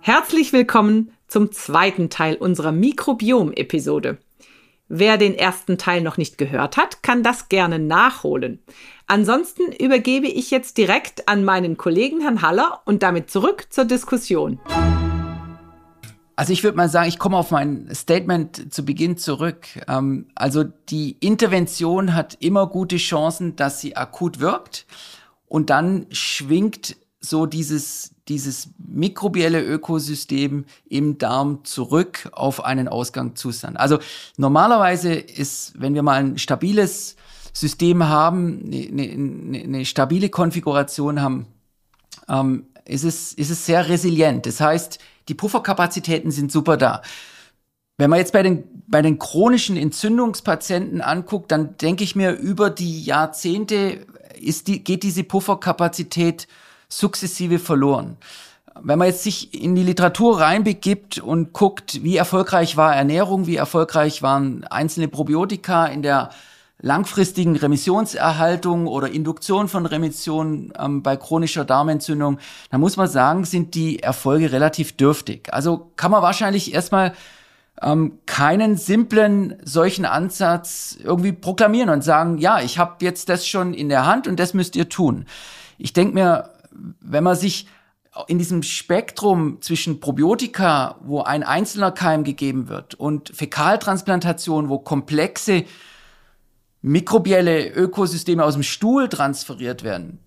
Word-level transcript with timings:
Herzlich 0.00 0.52
willkommen 0.52 1.12
zum 1.26 1.52
zweiten 1.52 2.10
Teil 2.10 2.36
unserer 2.36 2.72
Mikrobiom-Episode. 2.72 4.18
Wer 4.90 5.18
den 5.18 5.34
ersten 5.34 5.76
Teil 5.76 6.00
noch 6.00 6.16
nicht 6.16 6.38
gehört 6.38 6.78
hat, 6.78 7.02
kann 7.02 7.22
das 7.22 7.50
gerne 7.50 7.78
nachholen. 7.78 8.58
Ansonsten 9.06 9.70
übergebe 9.70 10.26
ich 10.26 10.50
jetzt 10.50 10.78
direkt 10.78 11.28
an 11.28 11.44
meinen 11.44 11.76
Kollegen 11.76 12.22
Herrn 12.22 12.40
Haller 12.40 12.80
und 12.86 13.02
damit 13.02 13.30
zurück 13.30 13.66
zur 13.68 13.84
Diskussion. 13.84 14.58
Also 16.36 16.54
ich 16.54 16.64
würde 16.64 16.78
mal 16.78 16.88
sagen, 16.88 17.08
ich 17.08 17.18
komme 17.18 17.36
auf 17.36 17.50
mein 17.50 17.94
Statement 17.94 18.72
zu 18.72 18.82
Beginn 18.82 19.18
zurück. 19.18 19.66
Ähm, 19.88 20.28
also 20.34 20.64
die 20.64 21.18
Intervention 21.20 22.14
hat 22.14 22.38
immer 22.40 22.66
gute 22.66 22.96
Chancen, 22.96 23.56
dass 23.56 23.82
sie 23.82 23.94
akut 23.94 24.40
wirkt 24.40 24.86
und 25.48 25.68
dann 25.68 26.06
schwingt 26.12 26.96
so 27.20 27.44
dieses, 27.44 28.14
dieses 28.28 28.70
mikrobielle 28.78 29.62
Ökosystem 29.62 30.64
im 30.88 31.18
Darm 31.18 31.64
zurück 31.64 32.28
auf 32.32 32.64
einen 32.64 32.88
Ausgangszustand. 32.88 33.78
Also 33.78 33.98
normalerweise 34.36 35.14
ist, 35.14 35.72
wenn 35.80 35.94
wir 35.94 36.02
mal 36.02 36.20
ein 36.20 36.38
stabiles 36.38 37.16
System 37.52 38.04
haben, 38.08 38.62
eine, 38.66 39.02
eine, 39.02 39.58
eine 39.58 39.84
stabile 39.84 40.28
Konfiguration 40.28 41.20
haben, 41.20 41.46
ähm, 42.28 42.66
ist, 42.84 43.04
es, 43.04 43.32
ist 43.32 43.50
es 43.50 43.66
sehr 43.66 43.88
resilient. 43.88 44.46
Das 44.46 44.60
heißt, 44.60 44.98
die 45.28 45.34
Pufferkapazitäten 45.34 46.30
sind 46.30 46.52
super 46.52 46.76
da. 46.76 47.02
Wenn 47.96 48.10
man 48.10 48.20
jetzt 48.20 48.32
bei 48.32 48.42
den, 48.42 48.64
bei 48.86 49.02
den 49.02 49.18
chronischen 49.18 49.76
Entzündungspatienten 49.76 51.00
anguckt, 51.00 51.50
dann 51.50 51.76
denke 51.78 52.04
ich 52.04 52.14
mir, 52.14 52.32
über 52.32 52.70
die 52.70 53.02
Jahrzehnte 53.02 54.06
ist 54.40 54.68
die, 54.68 54.84
geht 54.84 55.02
diese 55.02 55.24
Pufferkapazität 55.24 56.46
sukzessive 56.88 57.58
verloren. 57.58 58.16
Wenn 58.80 58.98
man 58.98 59.08
jetzt 59.08 59.24
sich 59.24 59.60
in 59.60 59.74
die 59.74 59.82
Literatur 59.82 60.40
reinbegibt 60.40 61.18
und 61.18 61.52
guckt, 61.52 62.02
wie 62.04 62.16
erfolgreich 62.16 62.76
war 62.76 62.94
Ernährung, 62.94 63.46
wie 63.46 63.56
erfolgreich 63.56 64.22
waren 64.22 64.64
einzelne 64.64 65.08
Probiotika 65.08 65.86
in 65.86 66.02
der 66.02 66.30
langfristigen 66.80 67.56
Remissionserhaltung 67.56 68.86
oder 68.86 69.10
Induktion 69.10 69.66
von 69.66 69.84
Remission 69.84 70.72
ähm, 70.78 71.02
bei 71.02 71.16
chronischer 71.16 71.64
Darmentzündung, 71.64 72.38
dann 72.70 72.80
muss 72.80 72.96
man 72.96 73.08
sagen, 73.08 73.44
sind 73.44 73.74
die 73.74 74.00
Erfolge 74.00 74.52
relativ 74.52 74.96
dürftig. 74.96 75.52
Also 75.52 75.90
kann 75.96 76.12
man 76.12 76.22
wahrscheinlich 76.22 76.72
erstmal 76.72 77.14
ähm, 77.82 78.18
keinen 78.26 78.76
simplen 78.76 79.56
solchen 79.64 80.04
Ansatz 80.04 80.96
irgendwie 81.02 81.32
proklamieren 81.32 81.90
und 81.90 82.04
sagen, 82.04 82.38
ja, 82.38 82.60
ich 82.60 82.78
habe 82.78 83.04
jetzt 83.04 83.28
das 83.28 83.46
schon 83.46 83.74
in 83.74 83.88
der 83.88 84.06
Hand 84.06 84.28
und 84.28 84.38
das 84.38 84.54
müsst 84.54 84.76
ihr 84.76 84.88
tun. 84.88 85.26
Ich 85.78 85.92
denke 85.92 86.14
mir, 86.14 86.50
wenn 87.00 87.24
man 87.24 87.36
sich 87.36 87.66
in 88.26 88.38
diesem 88.38 88.62
Spektrum 88.62 89.60
zwischen 89.60 90.00
Probiotika, 90.00 90.96
wo 91.02 91.22
ein 91.22 91.42
einzelner 91.42 91.92
Keim 91.92 92.24
gegeben 92.24 92.68
wird, 92.68 92.94
und 92.94 93.30
Fäkaltransplantation, 93.34 94.68
wo 94.68 94.78
komplexe 94.78 95.64
mikrobielle 96.80 97.68
Ökosysteme 97.68 98.44
aus 98.44 98.54
dem 98.54 98.62
Stuhl 98.62 99.08
transferiert 99.08 99.82
werden. 99.82 100.18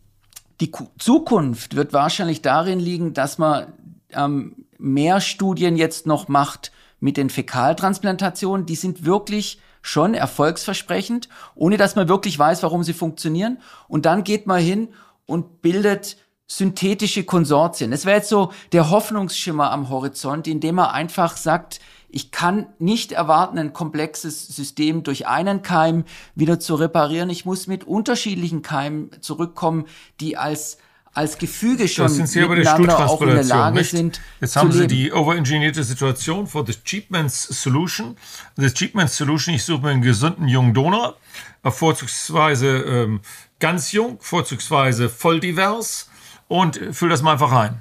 Die 0.59 0.72
Zukunft 1.00 1.76
wird 1.76 1.92
wahrscheinlich 1.92 2.42
darin 2.42 2.80
liegen, 2.80 3.14
dass 3.14 3.38
man 3.38 3.74
ähm, 4.12 4.66
mehr 4.78 5.20
Studien 5.22 5.76
jetzt 5.76 6.06
noch 6.06 6.28
macht 6.28 6.72
mit 7.00 7.18
den 7.18 7.30
Fäkaltransplantationen. 7.30 8.66
Die 8.66 8.76
sind 8.76 9.06
wirklich 9.06 9.59
schon 9.81 10.14
erfolgsversprechend, 10.14 11.30
ohne 11.56 11.78
dass 11.78 11.96
man 11.96 12.08
wirklich 12.08 12.38
weiß, 12.38 12.62
warum 12.64 12.84
sie 12.84 12.94
funktionieren. 12.94 13.59
Und 13.88 14.06
dann 14.06 14.24
geht 14.24 14.46
man 14.46 14.62
hin 14.62 14.90
und 15.26 15.62
bildet 15.62 16.18
synthetische 16.58 17.24
Konsortien. 17.24 17.92
Das 17.92 18.06
wäre 18.06 18.18
jetzt 18.18 18.30
so 18.30 18.52
der 18.74 18.90
Hoffnungsschimmer 18.90 19.72
am 19.72 19.90
Horizont, 19.90 20.48
indem 20.48 20.80
er 20.80 20.94
einfach 20.94 21.38
sagt, 21.38 21.80
ich 22.10 22.32
kann 22.32 22.66
nicht 22.78 23.14
erwarten, 23.14 23.58
ein 23.58 23.72
komplexes 23.72 24.48
System 24.48 25.04
durch 25.04 25.28
einen 25.28 25.62
Keim 25.62 26.04
wieder 26.36 26.60
zu 26.60 26.76
reparieren. 26.76 27.30
Ich 27.30 27.46
muss 27.46 27.68
mit 27.68 27.86
unterschiedlichen 27.86 28.62
Keimen 28.64 29.12
zurückkommen, 29.22 29.86
die 30.20 30.36
als 30.36 30.78
als 31.14 31.38
Gefüge 31.38 31.90
schon 31.90 32.06
das 32.06 32.16
sind 32.16 32.28
Sie 32.28 32.42
aber 32.42 32.54
auch 33.06 33.22
in 33.22 33.28
der 33.28 33.44
Lage 33.44 33.80
nicht? 33.80 33.92
sind. 33.92 34.22
Jetzt 34.40 34.56
haben 34.56 34.72
Sie 34.72 34.88
die 34.88 35.12
overengineerte 35.12 35.84
Situation 35.84 36.48
for 36.48 36.66
the 36.66 36.74
Cheapman's 36.86 37.44
Solution. 37.44 38.16
Das 38.56 38.74
Cheapman's 38.74 39.18
Solution, 39.18 39.54
ich 39.54 39.66
suche 39.66 39.82
mir 39.82 39.90
einen 39.90 40.02
gesunden 40.02 40.48
jungen 40.48 40.74
Donor, 40.74 41.18
vorzugsweise 41.66 42.68
ähm, 42.68 43.20
ganz 43.60 43.92
jung, 43.92 44.20
vorzugsweise 44.22 45.10
voll 45.10 45.42
divers 45.42 46.11
und 46.52 46.80
füll 46.92 47.10
das 47.10 47.22
mal 47.22 47.32
einfach 47.34 47.54
rein. 47.54 47.80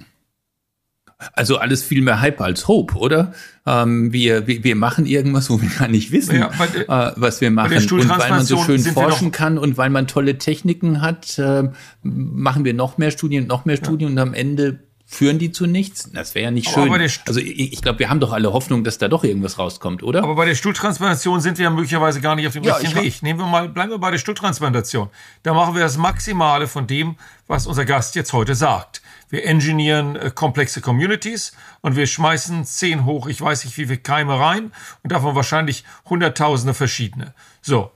Also 1.35 1.59
alles 1.59 1.83
viel 1.83 2.01
mehr 2.01 2.21
Hype 2.21 2.41
als 2.41 2.67
Hope, 2.67 2.97
oder? 2.97 3.35
Ähm, 3.67 4.13
wir, 4.13 4.47
wir, 4.47 4.65
wir 4.65 4.77
machen 4.77 5.05
irgendwas, 5.05 5.51
wo 5.51 5.61
wir 5.61 5.69
gar 5.69 5.89
nicht 5.89 6.13
wissen, 6.13 6.39
ja, 6.39 6.51
bei, 6.57 6.67
äh, 6.67 7.13
was 7.17 7.43
wir 7.43 7.51
machen. 7.51 7.77
Und 7.77 8.09
weil 8.09 8.31
man 8.31 8.45
so 8.45 8.57
schön 8.63 8.81
forschen 8.81 9.33
kann 9.33 9.59
und 9.59 9.77
weil 9.77 9.91
man 9.91 10.07
tolle 10.07 10.39
Techniken 10.39 11.03
hat, 11.03 11.39
äh, 11.39 11.69
machen 12.03 12.65
wir 12.65 12.73
noch 12.73 12.97
mehr 12.97 13.11
Studien, 13.11 13.49
noch 13.49 13.67
mehr 13.67 13.77
Studien 13.77 14.17
ja. 14.17 14.23
und 14.23 14.29
am 14.29 14.35
Ende 14.35 14.79
führen 15.11 15.41
die 15.41 15.51
zu 15.51 15.67
nichts? 15.67 16.09
Das 16.13 16.37
wäre 16.37 16.45
ja 16.45 16.51
nicht 16.53 16.71
schön. 16.71 16.91
Also 17.27 17.41
ich, 17.41 17.73
ich 17.73 17.83
glaube, 17.83 17.99
wir 17.99 18.09
haben 18.09 18.21
doch 18.21 18.33
alle 18.33 18.53
Hoffnung, 18.53 18.85
dass 18.85 18.97
da 18.97 19.09
doch 19.09 19.25
irgendwas 19.25 19.59
rauskommt, 19.59 20.05
oder? 20.05 20.23
Aber 20.23 20.37
bei 20.37 20.47
der 20.47 20.55
Stuhltransplantation 20.55 21.41
sind 21.41 21.59
wir 21.59 21.65
ja 21.65 21.71
möglicherweise 21.71 22.21
gar 22.21 22.37
nicht 22.37 22.47
auf 22.47 22.53
dem 22.53 22.63
ja, 22.63 22.75
richtigen 22.75 23.03
Weg. 23.03 23.21
Nehmen 23.23 23.41
wir 23.41 23.47
mal, 23.47 23.69
bleiben 23.69 23.91
wir 23.91 23.99
bei 23.99 24.13
der 24.13 24.19
Stuhltransplantation. 24.19 25.11
Da 25.43 25.53
machen 25.53 25.75
wir 25.75 25.83
das 25.83 25.97
Maximale 25.97 26.69
von 26.69 26.87
dem, 26.87 27.17
was 27.49 27.67
unser 27.67 27.85
Gast 27.85 28.15
jetzt 28.15 28.33
heute 28.33 28.55
sagt. 28.55 29.03
Wir 29.31 29.45
engineeren 29.45 30.15
äh, 30.15 30.31
komplexe 30.33 30.81
Communities 30.81 31.53
und 31.81 31.97
wir 31.97 32.07
schmeißen 32.07 32.65
zehn 32.65 33.05
hoch, 33.05 33.27
ich 33.27 33.41
weiß 33.41 33.65
nicht 33.65 33.77
wie 33.79 33.87
viele 33.87 33.99
Keime 33.99 34.39
rein 34.39 34.71
und 35.03 35.11
davon 35.11 35.35
wahrscheinlich 35.35 35.85
hunderttausende 36.09 36.73
verschiedene. 36.73 37.35
So, 37.63 37.91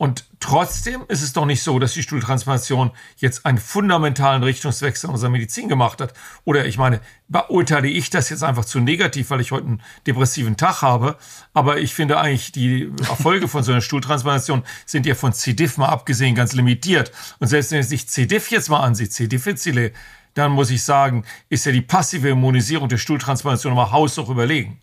und 0.00 0.24
trotzdem 0.40 1.02
ist 1.08 1.20
es 1.20 1.34
doch 1.34 1.44
nicht 1.44 1.62
so, 1.62 1.78
dass 1.78 1.92
die 1.92 2.02
Stuhltransplantation 2.02 2.90
jetzt 3.18 3.44
einen 3.44 3.58
fundamentalen 3.58 4.42
Richtungswechsel 4.42 5.08
in 5.08 5.12
unserer 5.12 5.28
Medizin 5.28 5.68
gemacht 5.68 6.00
hat. 6.00 6.14
Oder 6.46 6.64
ich 6.64 6.78
meine, 6.78 7.02
beurteile 7.28 7.86
ich 7.86 8.08
das 8.08 8.30
jetzt 8.30 8.42
einfach 8.42 8.64
zu 8.64 8.80
negativ, 8.80 9.28
weil 9.28 9.42
ich 9.42 9.52
heute 9.52 9.66
einen 9.66 9.82
depressiven 10.06 10.56
Tag 10.56 10.80
habe. 10.80 11.18
Aber 11.52 11.80
ich 11.80 11.92
finde 11.92 12.18
eigentlich, 12.18 12.50
die 12.50 12.90
Erfolge 13.10 13.46
von 13.46 13.62
so 13.62 13.72
einer 13.72 13.82
Stuhltransplantation 13.82 14.62
sind 14.86 15.04
ja 15.04 15.14
von 15.14 15.34
C. 15.34 15.52
diff 15.52 15.76
mal 15.76 15.90
abgesehen 15.90 16.34
ganz 16.34 16.54
limitiert. 16.54 17.12
Und 17.38 17.48
selbst 17.48 17.70
wenn 17.70 17.82
sich 17.82 18.08
C. 18.08 18.24
diff 18.24 18.50
jetzt 18.50 18.70
mal 18.70 18.80
ansieht, 18.80 19.12
C. 19.12 19.28
difficile, 19.28 19.92
dann 20.32 20.52
muss 20.52 20.70
ich 20.70 20.82
sagen, 20.82 21.26
ist 21.50 21.66
ja 21.66 21.72
die 21.72 21.82
passive 21.82 22.30
Immunisierung 22.30 22.88
der 22.88 22.96
Stuhltransplantation 22.96 23.74
mal 23.74 23.90
haushoch 23.90 24.30
überlegen. 24.30 24.80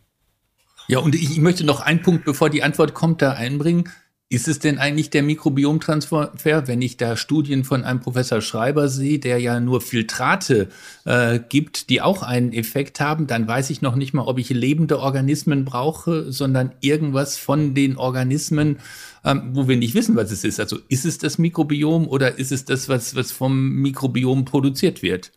Ja, 0.88 1.00
und 1.00 1.16
ich 1.16 1.40
möchte 1.40 1.64
noch 1.64 1.82
einen 1.82 2.04
Punkt, 2.04 2.24
bevor 2.24 2.52
die 2.52 2.62
Antwort 2.62 2.94
kommt, 2.94 3.24
da 3.24 3.32
einbringen. 3.32 3.90
Ist 4.30 4.50
es 4.50 4.60
denn 4.60 4.78
eigentlich 4.78 5.10
der 5.10 5.24
Mikrobiomtransfer, 5.24 6.34
wenn 6.66 6.82
ich 6.82 6.98
da 6.98 7.16
Studien 7.16 7.64
von 7.64 7.86
einem 7.86 8.02
Professor 8.02 8.42
Schreiber 8.42 8.90
sehe, 8.90 9.20
der 9.20 9.40
ja 9.40 9.62
nur 9.62 9.80
Filtrate 9.80 10.68
äh, 11.06 11.40
gibt, 11.48 11.90
die 11.90 12.02
auch 12.02 12.24
einen 12.24 12.52
Effekt 12.52 13.00
haben, 13.00 13.28
dann 13.28 13.48
weiß 13.48 13.70
ich 13.70 13.82
noch 13.82 13.96
nicht 13.96 14.14
mal, 14.14 14.24
ob 14.24 14.38
ich 14.38 14.50
lebende 14.50 15.00
Organismen 15.00 15.64
brauche, 15.64 16.30
sondern 16.30 16.74
irgendwas 16.82 17.38
von 17.38 17.74
den 17.74 17.96
Organismen, 17.96 18.80
ähm, 19.24 19.52
wo 19.54 19.70
wir 19.70 19.78
nicht 19.78 19.94
wissen, 19.94 20.18
was 20.18 20.30
es 20.30 20.44
ist. 20.44 20.60
Also 20.60 20.78
ist 20.90 21.06
es 21.06 21.20
das 21.20 21.38
Mikrobiom 21.38 22.06
oder 22.06 22.38
ist 22.38 22.52
es 22.52 22.66
das, 22.66 22.90
was, 22.90 23.16
was 23.16 23.32
vom 23.32 23.76
Mikrobiom 23.76 24.44
produziert 24.44 25.02
wird? 25.04 25.32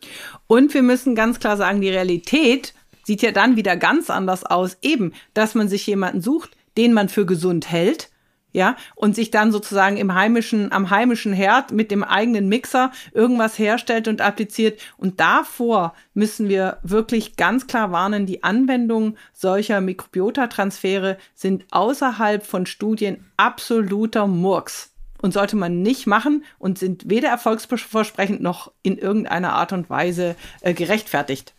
Und 0.47 0.73
wir 0.73 0.83
müssen 0.83 1.15
ganz 1.15 1.39
klar 1.39 1.55
sagen, 1.55 1.79
die 1.79 1.87
Realität 1.87 2.73
sieht 3.03 3.21
ja 3.21 3.31
dann 3.31 3.55
wieder 3.55 3.77
ganz 3.77 4.09
anders 4.09 4.43
aus. 4.43 4.77
Eben, 4.81 5.13
dass 5.33 5.55
man 5.55 5.69
sich 5.69 5.87
jemanden 5.87 6.19
sucht, 6.19 6.57
den 6.75 6.91
man 6.91 7.07
für 7.07 7.25
gesund 7.25 7.71
hält 7.71 8.10
ja, 8.53 8.75
und 8.95 9.15
sich 9.15 9.31
dann 9.31 9.51
sozusagen 9.51 9.97
im 9.97 10.13
heimischen, 10.13 10.71
am 10.71 10.89
heimischen 10.89 11.33
Herd 11.33 11.71
mit 11.71 11.91
dem 11.91 12.03
eigenen 12.03 12.49
Mixer 12.49 12.91
irgendwas 13.13 13.57
herstellt 13.57 14.07
und 14.07 14.21
appliziert. 14.21 14.79
Und 14.97 15.19
davor 15.19 15.93
müssen 16.13 16.49
wir 16.49 16.77
wirklich 16.83 17.37
ganz 17.37 17.67
klar 17.67 17.91
warnen, 17.91 18.25
die 18.25 18.43
Anwendung 18.43 19.15
solcher 19.33 19.81
Mikrobiota-Transfere 19.81 21.17
sind 21.33 21.65
außerhalb 21.71 22.45
von 22.45 22.65
Studien 22.65 23.25
absoluter 23.37 24.27
Murks 24.27 24.91
und 25.21 25.33
sollte 25.33 25.55
man 25.55 25.81
nicht 25.81 26.07
machen 26.07 26.43
und 26.59 26.79
sind 26.79 27.09
weder 27.09 27.29
erfolgsversprechend 27.29 28.41
noch 28.41 28.71
in 28.81 28.97
irgendeiner 28.97 29.53
Art 29.53 29.71
und 29.71 29.89
Weise 29.89 30.35
äh, 30.61 30.73
gerechtfertigt. 30.73 31.53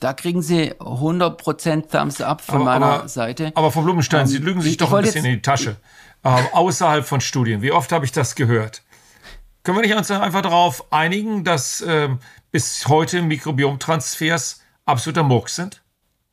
Da 0.00 0.12
kriegen 0.12 0.42
Sie 0.42 0.72
100% 0.74 1.90
Thumbs 1.90 2.20
up 2.20 2.42
von 2.42 2.56
aber, 2.56 2.64
meiner 2.64 2.86
aber, 2.86 3.08
Seite. 3.08 3.52
Aber 3.54 3.70
Frau 3.70 3.82
Blumenstein, 3.82 4.22
ähm, 4.22 4.26
Sie 4.26 4.38
lügen 4.38 4.60
sich 4.60 4.76
doch 4.76 4.92
ein 4.92 5.02
bisschen 5.02 5.24
in 5.24 5.36
die 5.36 5.42
Tasche. 5.42 5.76
äh, 6.22 6.28
außerhalb 6.52 7.06
von 7.06 7.20
Studien. 7.20 7.62
Wie 7.62 7.72
oft 7.72 7.92
habe 7.92 8.04
ich 8.04 8.12
das 8.12 8.34
gehört? 8.34 8.82
Können 9.62 9.78
wir 9.78 9.82
nicht 9.82 9.96
uns 9.96 10.10
einfach 10.10 10.42
darauf 10.42 10.92
einigen, 10.92 11.44
dass 11.44 11.80
äh, 11.80 12.08
bis 12.52 12.86
heute 12.88 13.22
Mikrobiomtransfers 13.22 14.60
absoluter 14.84 15.22
Murks 15.22 15.56
sind? 15.56 15.82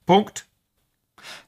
Punkt. 0.05 0.45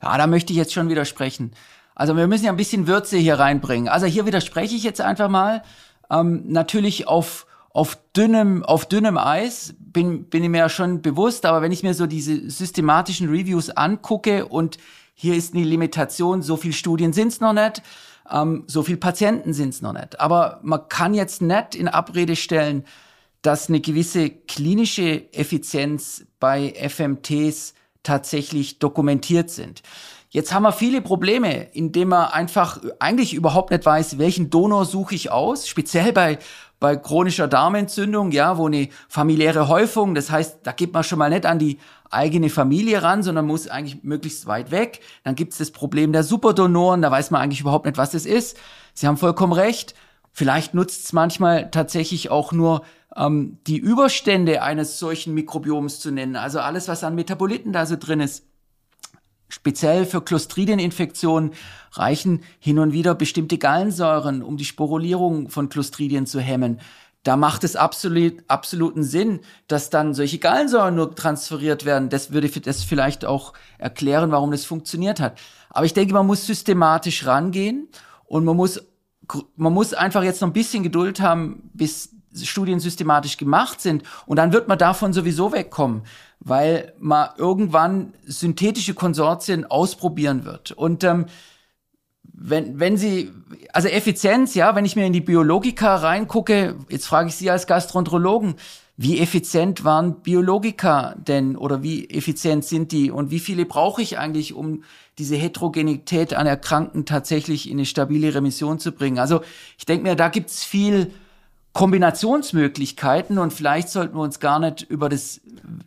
Ja, 0.01 0.17
da 0.17 0.25
möchte 0.25 0.53
ich 0.53 0.57
jetzt 0.57 0.73
schon 0.73 0.89
widersprechen. 0.89 1.53
Also 1.95 2.17
wir 2.17 2.27
müssen 2.27 2.45
ja 2.45 2.51
ein 2.51 2.57
bisschen 2.57 2.87
Würze 2.87 3.17
hier 3.17 3.39
reinbringen. 3.39 3.87
Also 3.87 4.05
hier 4.05 4.25
widerspreche 4.25 4.75
ich 4.75 4.83
jetzt 4.83 5.01
einfach 5.01 5.29
mal. 5.29 5.63
Ähm, 6.09 6.43
natürlich 6.47 7.07
auf, 7.07 7.45
auf 7.75 7.97
dünnem, 8.15 8.63
auf 8.63 8.85
dünnem 8.85 9.17
Eis 9.17 9.75
bin, 9.77 10.29
bin 10.29 10.41
ich 10.45 10.49
mir 10.49 10.59
ja 10.59 10.69
schon 10.69 11.01
bewusst, 11.01 11.45
aber 11.45 11.61
wenn 11.61 11.73
ich 11.73 11.83
mir 11.83 11.93
so 11.93 12.05
diese 12.07 12.49
systematischen 12.49 13.27
Reviews 13.27 13.69
angucke 13.69 14.45
und 14.45 14.77
hier 15.13 15.35
ist 15.35 15.53
eine 15.53 15.65
Limitation, 15.65 16.41
so 16.41 16.55
viel 16.55 16.71
Studien 16.71 17.11
sind's 17.11 17.41
noch 17.41 17.51
nicht, 17.51 17.81
ähm, 18.31 18.63
so 18.67 18.81
viel 18.81 18.95
Patienten 18.95 19.51
sind's 19.51 19.81
noch 19.81 19.91
nicht. 19.91 20.21
Aber 20.21 20.61
man 20.63 20.87
kann 20.87 21.13
jetzt 21.13 21.41
nicht 21.41 21.75
in 21.75 21.89
Abrede 21.89 22.37
stellen, 22.37 22.85
dass 23.41 23.67
eine 23.67 23.81
gewisse 23.81 24.29
klinische 24.29 25.33
Effizienz 25.33 26.25
bei 26.39 26.73
FMTs 26.77 27.73
tatsächlich 28.03 28.79
dokumentiert 28.79 29.49
sind. 29.49 29.83
Jetzt 30.35 30.53
haben 30.53 30.63
wir 30.63 30.73
viele 30.73 31.01
Probleme, 31.01 31.69
indem 31.71 32.09
man 32.09 32.27
einfach 32.27 32.81
eigentlich 32.99 33.33
überhaupt 33.33 33.71
nicht 33.71 33.85
weiß, 33.85 34.17
welchen 34.17 34.49
Donor 34.49 34.83
suche 34.83 35.15
ich 35.15 35.31
aus, 35.31 35.65
speziell 35.65 36.11
bei 36.11 36.39
bei 36.79 36.95
chronischer 36.95 37.47
Darmentzündung, 37.47 38.31
ja, 38.31 38.57
wo 38.57 38.67
eine 38.67 38.89
familiäre 39.07 39.67
Häufung, 39.67 40.15
das 40.15 40.29
heißt, 40.29 40.59
da 40.63 40.71
geht 40.71 40.93
man 40.93 41.03
schon 41.03 41.19
mal 41.19 41.29
nicht 41.29 41.45
an 41.45 41.59
die 41.59 41.79
eigene 42.09 42.49
Familie 42.49 43.01
ran, 43.03 43.23
sondern 43.23 43.47
muss 43.47 43.67
eigentlich 43.67 44.03
möglichst 44.03 44.45
weit 44.45 44.71
weg. 44.71 45.01
Dann 45.23 45.35
gibt 45.35 45.53
es 45.53 45.57
das 45.57 45.71
Problem 45.71 46.13
der 46.13 46.23
Superdonoren, 46.23 47.01
da 47.01 47.11
weiß 47.11 47.31
man 47.31 47.41
eigentlich 47.41 47.61
überhaupt 47.61 47.85
nicht, 47.85 47.97
was 47.97 48.11
das 48.11 48.25
ist. 48.25 48.57
Sie 48.93 49.07
haben 49.07 49.17
vollkommen 49.17 49.53
recht. 49.53 49.95
Vielleicht 50.31 50.73
nutzt 50.73 51.05
es 51.05 51.13
manchmal 51.13 51.71
tatsächlich 51.71 52.29
auch 52.29 52.51
nur 52.51 52.83
ähm, 53.15 53.57
die 53.67 53.77
Überstände 53.77 54.61
eines 54.61 54.99
solchen 54.99 55.33
Mikrobioms 55.33 55.99
zu 55.99 56.11
nennen, 56.11 56.35
also 56.35 56.59
alles, 56.59 56.87
was 56.87 57.03
an 57.03 57.15
Metaboliten 57.15 57.71
da 57.71 57.85
so 57.85 57.95
drin 57.95 58.19
ist. 58.19 58.45
Speziell 59.47 60.05
für 60.05 60.21
Clostridieninfektionen 60.21 61.51
reichen 61.91 62.41
hin 62.59 62.79
und 62.79 62.93
wieder 62.93 63.13
bestimmte 63.13 63.57
Gallensäuren, 63.57 64.41
um 64.41 64.57
die 64.57 64.65
Sporulierung 64.65 65.49
von 65.49 65.69
Clostridien 65.69 66.25
zu 66.25 66.39
hemmen. 66.39 66.79
Da 67.25 67.37
macht 67.37 67.63
es 67.63 67.75
absolut, 67.75 68.43
absoluten 68.47 69.03
Sinn, 69.03 69.39
dass 69.67 69.89
dann 69.89 70.13
solche 70.13 70.37
Gallensäuren 70.37 70.95
nur 70.95 71.15
transferiert 71.15 71.83
werden. 71.83 72.09
Das 72.09 72.31
würde 72.31 72.49
das 72.49 72.83
vielleicht 72.83 73.25
auch 73.25 73.53
erklären, 73.79 74.31
warum 74.31 74.51
das 74.51 74.65
funktioniert 74.65 75.19
hat. 75.19 75.39
Aber 75.69 75.85
ich 75.85 75.93
denke, 75.93 76.13
man 76.13 76.27
muss 76.27 76.45
systematisch 76.45 77.25
rangehen 77.25 77.87
und 78.25 78.45
man 78.45 78.55
muss, 78.55 78.79
man 79.55 79.73
muss 79.73 79.93
einfach 79.93 80.23
jetzt 80.23 80.41
noch 80.41 80.49
ein 80.49 80.53
bisschen 80.53 80.83
Geduld 80.83 81.19
haben, 81.19 81.69
bis 81.73 82.11
Studien 82.43 82.79
systematisch 82.79 83.37
gemacht 83.37 83.81
sind. 83.81 84.03
Und 84.25 84.37
dann 84.37 84.53
wird 84.53 84.67
man 84.67 84.77
davon 84.77 85.13
sowieso 85.13 85.51
wegkommen, 85.51 86.03
weil 86.45 86.93
man 86.99 87.29
irgendwann 87.37 88.13
synthetische 88.23 88.93
Konsortien 88.93 89.65
ausprobieren 89.65 90.45
wird. 90.45 90.71
Und 90.71 91.03
ähm, 91.03 91.25
wenn, 92.21 92.79
wenn 92.79 92.97
Sie, 92.97 93.31
also 93.73 93.87
Effizienz, 93.87 94.53
ja, 94.53 94.75
wenn 94.75 94.85
ich 94.85 94.95
mir 94.95 95.07
in 95.07 95.13
die 95.13 95.21
Biologika 95.21 95.95
reingucke, 95.95 96.75
jetzt 96.89 97.07
frage 97.07 97.29
ich 97.29 97.35
Sie 97.35 97.49
als 97.49 97.65
Gastroenterologen, 97.65 98.55
wie 98.95 99.19
effizient 99.19 99.83
waren 99.83 100.21
Biologika 100.21 101.15
denn 101.17 101.57
oder 101.57 101.83
wie 101.83 102.09
effizient 102.09 102.63
sind 102.63 102.91
die 102.91 103.11
und 103.11 103.31
wie 103.31 103.39
viele 103.39 103.65
brauche 103.65 104.01
ich 104.01 104.19
eigentlich, 104.19 104.53
um 104.53 104.83
diese 105.17 105.35
Heterogenität 105.35 106.33
an 106.33 106.47
Erkrankten 106.47 107.05
tatsächlich 107.05 107.69
in 107.69 107.77
eine 107.77 107.85
stabile 107.85 108.33
Remission 108.35 108.79
zu 108.79 108.91
bringen? 108.91 109.17
Also 109.17 109.41
ich 109.77 109.85
denke 109.85 110.03
mir, 110.03 110.15
da 110.15 110.29
gibt's 110.29 110.63
viel 110.63 111.11
Kombinationsmöglichkeiten 111.75 113.37
und 113.37 113.51
vielleicht 113.51 113.89
sollten 113.89 114.15
wir 114.15 114.21
uns 114.21 114.39
gar 114.39 114.59
nicht 114.59 114.83
über 114.83 115.09
das 115.09 115.41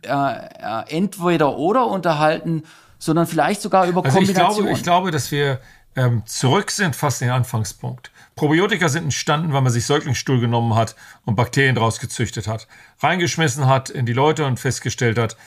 äh, 0.05 0.11
äh, 0.11 0.83
Entweder-Oder 0.87 1.87
unterhalten, 1.87 2.61
sondern 2.99 3.25
vielleicht 3.25 3.59
sogar 3.59 3.87
über 3.87 4.05
also 4.05 4.17
Kombinationen. 4.19 4.51
Ich 4.51 4.63
glaube, 4.63 4.77
ich 4.77 4.83
glaube, 4.83 5.11
dass 5.11 5.31
wir 5.31 5.59
ähm, 5.95 6.21
zurück 6.27 6.69
sind 6.69 6.95
fast 6.95 7.23
in 7.23 7.29
den 7.29 7.35
Anfangspunkt. 7.35 8.11
Probiotika 8.35 8.87
sind 8.87 9.05
entstanden, 9.05 9.51
weil 9.51 9.61
man 9.61 9.71
sich 9.71 9.87
Säuglingsstuhl 9.87 10.39
genommen 10.39 10.75
hat 10.75 10.95
und 11.25 11.35
Bakterien 11.35 11.73
draus 11.73 11.99
gezüchtet 11.99 12.47
hat, 12.47 12.67
reingeschmissen 12.99 13.65
hat 13.65 13.89
in 13.89 14.05
die 14.05 14.13
Leute 14.13 14.45
und 14.45 14.59
festgestellt 14.59 15.17
hat, 15.17 15.37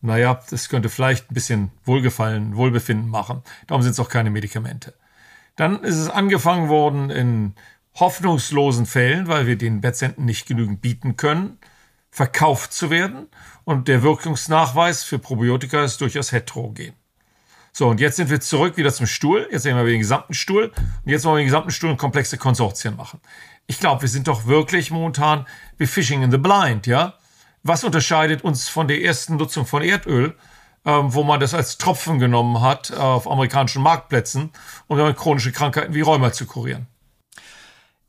naja, 0.00 0.40
das 0.50 0.68
könnte 0.68 0.88
vielleicht 0.88 1.30
ein 1.30 1.34
bisschen 1.34 1.70
Wohlgefallen, 1.84 2.56
Wohlbefinden 2.56 3.08
machen. 3.08 3.42
Darum 3.68 3.82
sind 3.82 3.92
es 3.92 4.00
auch 4.00 4.08
keine 4.08 4.30
Medikamente. 4.30 4.94
Dann 5.54 5.84
ist 5.84 5.96
es 5.96 6.10
angefangen 6.10 6.68
worden 6.68 7.10
in 7.10 7.54
hoffnungslosen 7.94 8.86
Fällen, 8.86 9.28
weil 9.28 9.46
wir 9.46 9.56
den 9.56 9.80
Patienten 9.80 10.24
nicht 10.24 10.46
genügend 10.46 10.80
bieten 10.80 11.16
können, 11.16 11.58
verkauft 12.10 12.72
zu 12.72 12.90
werden. 12.90 13.28
Und 13.64 13.88
der 13.88 14.02
Wirkungsnachweis 14.02 15.04
für 15.04 15.18
Probiotika 15.18 15.84
ist 15.84 16.00
durchaus 16.00 16.32
heterogen. 16.32 16.94
So, 17.74 17.88
und 17.88 18.00
jetzt 18.00 18.16
sind 18.16 18.28
wir 18.28 18.40
zurück 18.40 18.76
wieder 18.76 18.92
zum 18.92 19.06
Stuhl. 19.06 19.48
Jetzt 19.50 19.62
sehen 19.62 19.76
wir 19.76 19.84
den 19.84 19.98
gesamten 19.98 20.34
Stuhl. 20.34 20.72
Und 20.76 21.10
jetzt 21.10 21.24
wollen 21.24 21.36
wir 21.36 21.42
den 21.42 21.46
gesamten 21.46 21.70
Stuhl 21.70 21.90
in 21.90 21.96
komplexe 21.96 22.36
Konsortien 22.36 22.96
machen. 22.96 23.20
Ich 23.66 23.80
glaube, 23.80 24.02
wir 24.02 24.08
sind 24.08 24.28
doch 24.28 24.46
wirklich 24.46 24.90
momentan 24.90 25.46
wie 25.78 25.86
Fishing 25.86 26.22
in 26.22 26.30
the 26.30 26.36
Blind, 26.36 26.86
ja? 26.86 27.14
Was 27.62 27.84
unterscheidet 27.84 28.42
uns 28.42 28.68
von 28.68 28.88
der 28.88 29.00
ersten 29.02 29.36
Nutzung 29.36 29.64
von 29.64 29.82
Erdöl, 29.82 30.36
ähm, 30.84 31.14
wo 31.14 31.22
man 31.22 31.40
das 31.40 31.54
als 31.54 31.78
Tropfen 31.78 32.18
genommen 32.18 32.60
hat 32.60 32.90
äh, 32.90 32.96
auf 32.96 33.30
amerikanischen 33.30 33.82
Marktplätzen, 33.82 34.50
um 34.88 34.98
damit 34.98 35.16
chronische 35.16 35.52
Krankheiten 35.52 35.94
wie 35.94 36.00
Rheuma 36.00 36.32
zu 36.32 36.44
kurieren? 36.44 36.88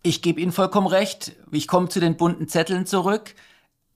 Ich 0.06 0.22
gebe 0.22 0.42
Ihnen 0.42 0.52
vollkommen 0.52 0.88
recht. 0.88 1.32
Ich 1.52 1.68
komme 1.68 1.88
zu 1.88 2.02
den 2.02 2.18
bunten 2.18 2.50
Zetteln 2.50 2.86
zurück. 2.86 3.36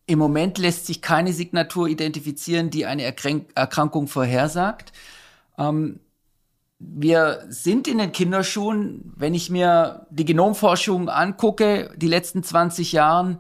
Im 0.06 0.20
Moment 0.20 0.58
lässt 0.58 0.86
sich 0.86 1.02
keine 1.02 1.34
Signatur 1.34 1.90
identifizieren, 1.90 2.70
die 2.70 2.86
eine 2.86 3.04
Erkrank 3.04 3.50
Erkrankung 3.56 4.08
vorhersagt. 4.08 4.94
Ähm, 5.58 6.00
wir 6.80 7.46
sind 7.50 7.90
in 7.90 7.98
den 7.98 8.14
Kinderschuhen. 8.14 9.12
Wenn 9.18 9.34
ich 9.34 9.50
mir 9.50 10.08
die 10.10 10.24
Genomforschung 10.24 11.10
angucke, 11.10 11.94
die 11.98 12.08
letzten 12.08 12.42
20 12.42 12.94
Jahren, 12.94 13.40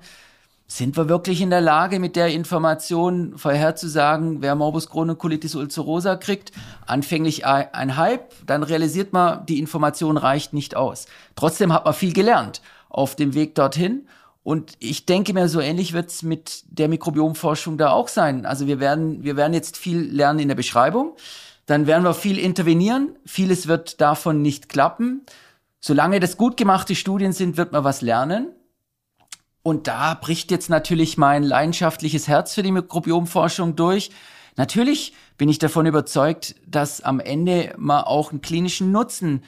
sind 0.69 0.97
wir 0.97 1.07
wirklich 1.07 1.41
in 1.41 1.49
der 1.49 1.61
Lage, 1.61 1.99
mit 1.99 2.17
der 2.17 2.27
Information 2.27 3.37
vorherzusagen, 3.37 4.41
wer 4.41 4.53
Morbus 4.53 4.89
Crohn 4.89 5.17
Colitis 5.17 5.55
ulcerosa 5.55 6.17
kriegt? 6.17 6.51
Anfänglich 6.85 7.45
ein 7.45 7.95
Hype, 7.95 8.33
dann 8.45 8.63
realisiert 8.63 9.13
man, 9.13 9.45
die 9.45 9.59
Information 9.59 10.17
reicht 10.17 10.51
nicht 10.51 10.75
aus. 10.75 11.05
Trotzdem 11.37 11.71
hat 11.71 11.85
man 11.85 11.93
viel 11.93 12.11
gelernt 12.11 12.61
auf 12.89 13.15
dem 13.15 13.33
Weg 13.33 13.55
dorthin. 13.55 14.07
Und 14.43 14.73
ich 14.79 15.05
denke 15.05 15.33
mir, 15.33 15.47
so 15.47 15.61
ähnlich 15.61 15.93
wird 15.93 16.09
es 16.09 16.21
mit 16.21 16.63
der 16.67 16.89
Mikrobiomforschung 16.89 17.77
da 17.77 17.91
auch 17.91 18.09
sein. 18.09 18.45
Also 18.45 18.67
wir 18.67 18.79
werden, 18.81 19.23
wir 19.23 19.37
werden 19.37 19.53
jetzt 19.53 19.77
viel 19.77 19.99
lernen 19.99 20.39
in 20.39 20.47
der 20.49 20.55
Beschreibung. 20.55 21.15
Dann 21.65 21.87
werden 21.87 22.03
wir 22.03 22.13
viel 22.13 22.37
intervenieren. 22.37 23.17
Vieles 23.25 23.67
wird 23.67 23.99
davon 24.01 24.41
nicht 24.41 24.69
klappen. 24.69 25.25
Solange 25.79 26.19
das 26.19 26.37
gut 26.37 26.57
gemachte 26.57 26.95
Studien 26.95 27.31
sind, 27.31 27.55
wird 27.57 27.71
man 27.71 27.83
was 27.83 28.01
lernen. 28.01 28.49
Und 29.63 29.87
da 29.87 30.13
bricht 30.13 30.51
jetzt 30.51 30.69
natürlich 30.69 31.17
mein 31.17 31.43
leidenschaftliches 31.43 32.27
Herz 32.27 32.53
für 32.53 32.63
die 32.63 32.71
Mikrobiomforschung 32.71 33.75
durch. 33.75 34.11
Natürlich 34.55 35.13
bin 35.37 35.49
ich 35.49 35.59
davon 35.59 35.85
überzeugt, 35.85 36.55
dass 36.65 37.01
am 37.01 37.19
Ende 37.19 37.73
man 37.77 38.03
auch 38.03 38.31
einen 38.31 38.41
klinischen 38.41 38.91
Nutzen 38.91 39.43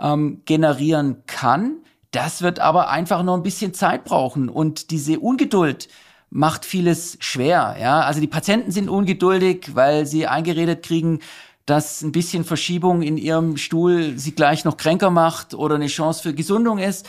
ähm, 0.00 0.42
generieren 0.44 1.22
kann. 1.26 1.76
Das 2.12 2.42
wird 2.42 2.60
aber 2.60 2.90
einfach 2.90 3.22
noch 3.22 3.34
ein 3.34 3.42
bisschen 3.42 3.74
Zeit 3.74 4.04
brauchen 4.04 4.48
und 4.48 4.90
diese 4.90 5.18
Ungeduld 5.18 5.88
macht 6.30 6.64
vieles 6.64 7.16
schwer. 7.20 7.76
Ja, 7.80 8.00
also 8.00 8.20
die 8.20 8.26
Patienten 8.26 8.70
sind 8.70 8.88
ungeduldig, 8.88 9.70
weil 9.74 10.06
sie 10.06 10.26
eingeredet 10.26 10.82
kriegen, 10.82 11.20
dass 11.66 12.02
ein 12.02 12.12
bisschen 12.12 12.44
Verschiebung 12.44 13.02
in 13.02 13.16
ihrem 13.16 13.56
Stuhl 13.56 14.18
sie 14.18 14.32
gleich 14.32 14.64
noch 14.64 14.76
kränker 14.76 15.10
macht 15.10 15.54
oder 15.54 15.76
eine 15.76 15.86
Chance 15.86 16.22
für 16.22 16.34
Gesundung 16.34 16.78
ist 16.78 17.08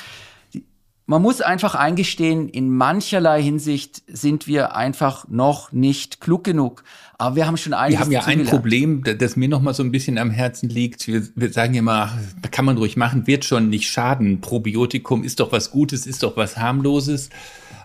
man 1.06 1.22
muss 1.22 1.42
einfach 1.42 1.76
eingestehen, 1.76 2.48
in 2.48 2.70
mancherlei 2.70 3.42
Hinsicht 3.42 4.04
sind 4.08 4.48
wir 4.48 4.76
einfach 4.76 5.28
noch 5.28 5.72
nicht 5.74 6.22
klug 6.22 6.44
genug. 6.46 6.84
Aber 7.18 7.36
wir 7.36 7.46
haben 7.46 7.58
schon 7.58 7.74
einiges 7.74 8.10
Wir 8.10 8.22
haben 8.22 8.38
ja 8.38 8.44
ein 8.44 8.46
Problem, 8.46 9.04
das 9.04 9.36
mir 9.36 9.50
noch 9.50 9.62
mal 9.62 9.74
so 9.74 9.84
ein 9.84 9.92
bisschen 9.92 10.18
am 10.18 10.32
Herzen 10.32 10.70
liegt. 10.70 11.08
Wir, 11.08 11.28
wir 11.36 11.52
sagen 11.52 11.74
ja 11.74 11.80
immer, 11.80 12.18
kann 12.52 12.66
man 12.66 12.78
ruhig 12.78 12.96
machen, 12.96 13.28
wird 13.28 13.44
schon 13.44 13.70
nicht 13.70 13.90
schaden. 13.90 14.40
Probiotikum 14.40 15.24
ist 15.24 15.40
doch 15.40 15.52
was 15.52 15.72
Gutes, 15.72 16.08
ist 16.08 16.24
doch 16.24 16.38
was 16.38 16.58
harmloses. 16.58 17.30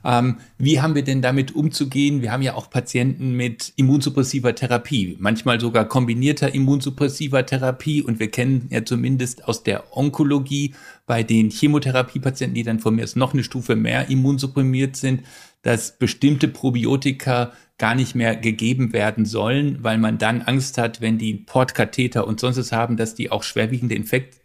Ähm, 0.04 0.36
wie 0.58 0.80
haben 0.80 0.94
wir 0.94 1.02
denn 1.02 1.22
damit 1.22 1.54
umzugehen? 1.54 2.22
Wir 2.22 2.32
haben 2.32 2.42
ja 2.42 2.54
auch 2.54 2.70
Patienten 2.70 3.32
mit 3.32 3.72
immunsuppressiver 3.76 4.54
Therapie, 4.54 5.16
manchmal 5.20 5.60
sogar 5.60 5.86
kombinierter 5.86 6.54
immunsuppressiver 6.54 7.44
Therapie. 7.46 8.02
Und 8.02 8.20
wir 8.20 8.30
kennen 8.30 8.66
ja 8.70 8.84
zumindest 8.84 9.46
aus 9.46 9.62
der 9.62 9.96
Onkologie 9.96 10.74
bei 11.06 11.22
den 11.22 11.50
Chemotherapiepatienten, 11.50 12.54
die 12.54 12.62
dann 12.62 12.80
von 12.80 12.94
mir 12.94 13.06
noch 13.14 13.32
eine 13.32 13.44
Stufe 13.44 13.76
mehr 13.76 14.10
immunsupprimiert 14.10 14.96
sind, 14.96 15.22
dass 15.62 15.98
bestimmte 15.98 16.48
Probiotika 16.48 17.52
gar 17.78 17.94
nicht 17.94 18.14
mehr 18.14 18.36
gegeben 18.36 18.92
werden 18.92 19.24
sollen, 19.24 19.78
weil 19.82 19.98
man 19.98 20.18
dann 20.18 20.42
Angst 20.42 20.78
hat, 20.78 21.00
wenn 21.00 21.16
die 21.16 21.34
Portkatheter 21.34 22.26
und 22.26 22.40
sonst 22.40 22.58
was 22.58 22.72
haben, 22.72 22.96
dass 22.96 23.14
die 23.14 23.30
auch 23.30 23.42
schwerwiegende 23.44 23.94
Infekt 23.94 24.40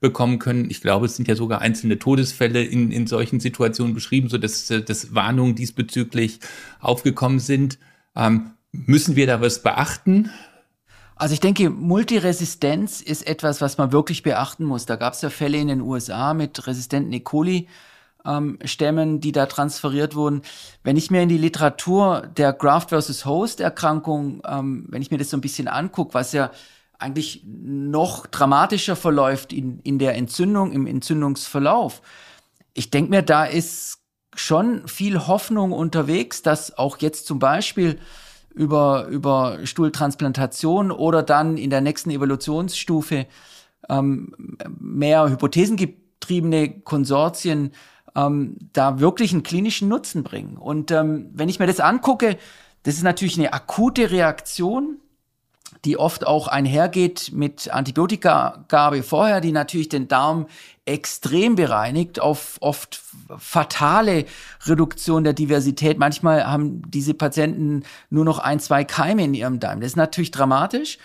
bekommen 0.00 0.38
können. 0.38 0.70
Ich 0.70 0.80
glaube, 0.80 1.06
es 1.06 1.16
sind 1.16 1.28
ja 1.28 1.34
sogar 1.34 1.60
einzelne 1.60 1.98
Todesfälle 1.98 2.62
in, 2.62 2.90
in 2.90 3.06
solchen 3.06 3.40
Situationen 3.40 3.94
beschrieben, 3.94 4.28
so 4.28 4.38
dass, 4.38 4.66
dass 4.66 5.14
Warnungen 5.14 5.54
diesbezüglich 5.54 6.40
aufgekommen 6.80 7.38
sind. 7.38 7.78
Ähm, 8.14 8.52
müssen 8.72 9.16
wir 9.16 9.26
da 9.26 9.40
was 9.40 9.62
beachten? 9.62 10.30
Also 11.16 11.32
ich 11.32 11.40
denke, 11.40 11.70
Multiresistenz 11.70 13.00
ist 13.00 13.26
etwas, 13.26 13.62
was 13.62 13.78
man 13.78 13.90
wirklich 13.90 14.22
beachten 14.22 14.64
muss. 14.64 14.84
Da 14.84 14.96
gab 14.96 15.14
es 15.14 15.22
ja 15.22 15.30
Fälle 15.30 15.56
in 15.58 15.68
den 15.68 15.80
USA 15.80 16.34
mit 16.34 16.66
resistenten 16.66 17.12
E. 17.12 17.20
coli. 17.20 17.68
Ähm, 18.26 18.58
Stämmen, 18.64 19.20
die 19.20 19.32
da 19.32 19.46
transferiert 19.46 20.14
wurden. 20.14 20.42
Wenn 20.82 20.96
ich 20.96 21.10
mir 21.10 21.22
in 21.22 21.28
die 21.28 21.38
Literatur 21.38 22.28
der 22.36 22.52
Graft 22.52 22.88
versus 22.88 23.24
Host 23.24 23.60
Erkrankung, 23.60 24.42
ähm, 24.46 24.84
wenn 24.88 25.00
ich 25.00 25.10
mir 25.10 25.18
das 25.18 25.30
so 25.30 25.36
ein 25.36 25.40
bisschen 25.40 25.68
angucke, 25.68 26.12
was 26.12 26.32
ja 26.32 26.50
eigentlich 26.98 27.44
noch 27.46 28.26
dramatischer 28.26 28.96
verläuft 28.96 29.52
in, 29.52 29.80
in 29.80 29.98
der 29.98 30.14
Entzündung, 30.14 30.72
im 30.72 30.86
Entzündungsverlauf. 30.86 32.02
Ich 32.74 32.90
denke 32.90 33.10
mir, 33.10 33.22
da 33.22 33.44
ist 33.44 33.98
schon 34.34 34.86
viel 34.86 35.26
Hoffnung 35.26 35.72
unterwegs, 35.72 36.42
dass 36.42 36.76
auch 36.76 36.98
jetzt 36.98 37.26
zum 37.26 37.38
Beispiel 37.38 37.98
über, 38.54 39.06
über 39.06 39.58
Stuhltransplantation 39.64 40.90
oder 40.90 41.22
dann 41.22 41.56
in 41.56 41.70
der 41.70 41.80
nächsten 41.80 42.10
Evolutionsstufe 42.10 43.26
ähm, 43.88 44.56
mehr 44.78 45.28
hypothesengetriebene 45.28 46.80
Konsortien 46.80 47.72
ähm, 48.14 48.56
da 48.72 48.98
wirklich 48.98 49.32
einen 49.32 49.42
klinischen 49.42 49.88
Nutzen 49.88 50.22
bringen. 50.22 50.56
Und 50.56 50.90
ähm, 50.90 51.30
wenn 51.34 51.48
ich 51.48 51.58
mir 51.58 51.66
das 51.66 51.80
angucke, 51.80 52.38
das 52.82 52.94
ist 52.94 53.02
natürlich 53.02 53.38
eine 53.38 53.52
akute 53.52 54.10
Reaktion 54.10 54.98
die 55.86 55.96
oft 55.96 56.26
auch 56.26 56.48
einhergeht 56.48 57.30
mit 57.32 57.72
Antibiotikagabe 57.72 59.04
vorher, 59.04 59.40
die 59.40 59.52
natürlich 59.52 59.88
den 59.88 60.08
Darm 60.08 60.46
extrem 60.84 61.54
bereinigt, 61.54 62.20
auf 62.20 62.56
oft 62.60 63.00
fatale 63.38 64.24
Reduktion 64.64 65.22
der 65.22 65.32
Diversität. 65.32 65.98
Manchmal 65.98 66.44
haben 66.46 66.82
diese 66.90 67.14
Patienten 67.14 67.84
nur 68.10 68.24
noch 68.24 68.40
ein, 68.40 68.58
zwei 68.58 68.84
Keime 68.84 69.24
in 69.24 69.34
ihrem 69.34 69.60
Darm. 69.60 69.80
Das 69.80 69.92
ist 69.92 69.96
natürlich 69.96 70.32
dramatisch. 70.32 70.98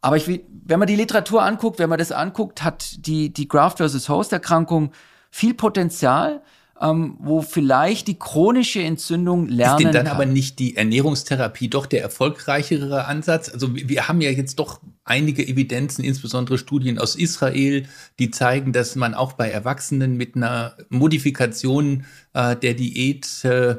Aber 0.00 0.16
ich, 0.16 0.28
wenn 0.66 0.78
man 0.78 0.88
die 0.88 0.96
Literatur 0.96 1.42
anguckt, 1.42 1.78
wenn 1.78 1.88
man 1.88 1.98
das 1.98 2.12
anguckt, 2.12 2.62
hat 2.62 3.06
die, 3.06 3.32
die 3.32 3.48
Graft 3.48 3.78
versus 3.78 4.08
Host 4.08 4.32
Erkrankung 4.32 4.90
viel 5.30 5.54
Potenzial 5.54 6.42
ähm, 6.84 7.16
wo 7.18 7.40
vielleicht 7.40 8.08
die 8.08 8.18
chronische 8.18 8.82
Entzündung 8.82 9.48
lernen 9.48 9.78
Ist 9.78 9.84
denn 9.84 9.92
dann 9.92 10.06
kann. 10.06 10.14
aber 10.14 10.26
nicht 10.26 10.58
die 10.58 10.76
Ernährungstherapie 10.76 11.68
doch 11.68 11.86
der 11.86 12.02
erfolgreichere 12.02 13.06
Ansatz? 13.06 13.48
Also 13.48 13.74
wir 13.74 14.06
haben 14.06 14.20
ja 14.20 14.30
jetzt 14.30 14.58
doch 14.58 14.80
einige 15.04 15.46
Evidenzen, 15.46 16.04
insbesondere 16.04 16.58
Studien 16.58 16.98
aus 16.98 17.16
Israel, 17.16 17.86
die 18.18 18.30
zeigen, 18.30 18.72
dass 18.72 18.96
man 18.96 19.14
auch 19.14 19.32
bei 19.32 19.50
Erwachsenen 19.50 20.16
mit 20.16 20.36
einer 20.36 20.76
Modifikation 20.90 22.04
äh, 22.34 22.54
der 22.56 22.74
Diät 22.74 23.44
äh, 23.44 23.76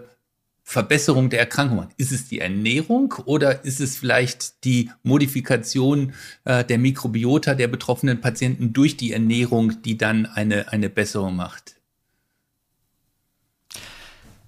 Verbesserung 0.67 1.29
der 1.29 1.41
Erkrankung 1.41 1.81
hat. 1.81 1.91
Ist 1.97 2.11
es 2.11 2.27
die 2.27 2.39
Ernährung 2.39 3.13
oder 3.25 3.65
ist 3.65 3.79
es 3.79 3.97
vielleicht 3.97 4.63
die 4.63 4.89
Modifikation 5.03 6.13
äh, 6.43 6.63
der 6.65 6.79
Mikrobiota 6.79 7.53
der 7.53 7.67
betroffenen 7.67 8.19
Patienten 8.19 8.73
durch 8.73 8.97
die 8.97 9.13
Ernährung, 9.13 9.83
die 9.83 9.95
dann 9.95 10.25
eine, 10.25 10.71
eine 10.71 10.89
Besserung 10.89 11.35
macht? 11.35 11.75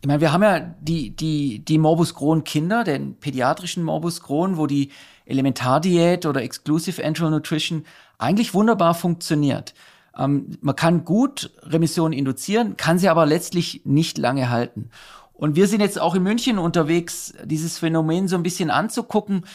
Ich 0.01 0.07
meine, 0.07 0.21
wir 0.21 0.31
haben 0.31 0.43
ja 0.43 0.59
die, 0.79 1.15
die, 1.15 1.59
die 1.59 1.77
Morbus 1.77 2.13
Crohn 2.13 2.43
Kinder, 2.43 2.83
den 2.83 3.15
pädiatrischen 3.15 3.83
Morbus 3.83 4.21
Crohn, 4.21 4.57
wo 4.57 4.67
die 4.67 4.91
Elementardiät 5.25 6.25
oder 6.25 6.43
Exclusive 6.43 7.01
Enteral 7.01 7.31
Nutrition 7.31 7.83
eigentlich 8.17 8.53
wunderbar 8.53 8.93
funktioniert. 8.93 9.73
Ähm, 10.17 10.57
man 10.61 10.75
kann 10.75 11.03
gut 11.03 11.51
Remission 11.63 12.13
induzieren, 12.13 12.77
kann 12.77 12.99
sie 12.99 13.09
aber 13.09 13.25
letztlich 13.25 13.81
nicht 13.85 14.17
lange 14.17 14.49
halten. 14.49 14.89
Und 15.33 15.55
wir 15.55 15.67
sind 15.67 15.81
jetzt 15.81 15.99
auch 15.99 16.15
in 16.15 16.23
München 16.23 16.57
unterwegs, 16.57 17.33
dieses 17.43 17.77
Phänomen 17.77 18.27
so 18.27 18.35
ein 18.35 18.43
bisschen 18.43 18.71
anzugucken. 18.71 19.45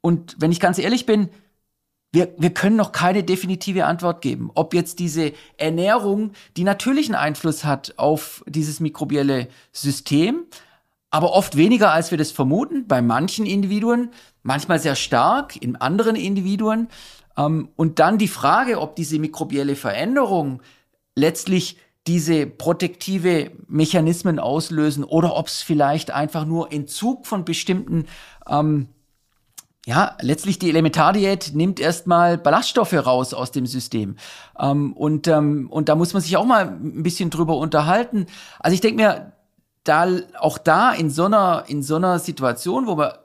Und 0.00 0.36
wenn 0.38 0.52
ich 0.52 0.60
ganz 0.60 0.78
ehrlich 0.78 1.06
bin, 1.06 1.30
wir, 2.12 2.34
wir 2.38 2.50
können 2.50 2.76
noch 2.76 2.92
keine 2.92 3.24
definitive 3.24 3.84
Antwort 3.84 4.22
geben, 4.22 4.50
ob 4.54 4.74
jetzt 4.74 4.98
diese 4.98 5.32
Ernährung, 5.58 6.32
die 6.56 6.64
natürlichen 6.64 7.14
Einfluss 7.14 7.64
hat 7.64 7.94
auf 7.98 8.42
dieses 8.46 8.80
mikrobielle 8.80 9.48
System, 9.72 10.44
aber 11.10 11.32
oft 11.32 11.56
weniger, 11.56 11.92
als 11.92 12.10
wir 12.10 12.18
das 12.18 12.30
vermuten, 12.30 12.86
bei 12.86 13.02
manchen 13.02 13.46
Individuen, 13.46 14.10
manchmal 14.42 14.78
sehr 14.78 14.96
stark, 14.96 15.56
in 15.56 15.76
anderen 15.76 16.16
Individuen. 16.16 16.88
Ähm, 17.36 17.70
und 17.76 17.98
dann 17.98 18.18
die 18.18 18.28
Frage, 18.28 18.80
ob 18.80 18.96
diese 18.96 19.18
mikrobielle 19.18 19.76
Veränderung 19.76 20.62
letztlich 21.14 21.78
diese 22.06 22.46
protektive 22.46 23.50
Mechanismen 23.66 24.38
auslösen 24.38 25.04
oder 25.04 25.36
ob 25.36 25.48
es 25.48 25.62
vielleicht 25.62 26.10
einfach 26.10 26.44
nur 26.44 26.72
Entzug 26.72 27.26
von 27.26 27.44
bestimmten 27.44 28.06
ähm, 28.48 28.88
ja, 29.86 30.16
letztlich 30.20 30.58
die 30.58 30.68
Elementardiät 30.68 31.52
nimmt 31.54 31.78
erstmal 31.78 32.38
Ballaststoffe 32.38 32.92
raus 32.92 33.32
aus 33.32 33.52
dem 33.52 33.66
System. 33.66 34.16
Ähm, 34.58 34.92
und, 34.94 35.28
ähm, 35.28 35.68
und 35.70 35.88
da 35.88 35.94
muss 35.94 36.12
man 36.12 36.22
sich 36.22 36.36
auch 36.36 36.44
mal 36.44 36.66
ein 36.66 37.04
bisschen 37.04 37.30
drüber 37.30 37.56
unterhalten. 37.56 38.26
Also 38.58 38.74
ich 38.74 38.80
denke 38.80 39.00
mir, 39.00 39.32
da, 39.84 40.08
auch 40.40 40.58
da 40.58 40.90
in 40.90 41.08
so 41.08 41.26
einer, 41.26 41.66
in 41.68 41.84
so 41.84 41.94
einer 41.94 42.18
Situation, 42.18 42.88
wo 42.88 42.98
wir 42.98 43.20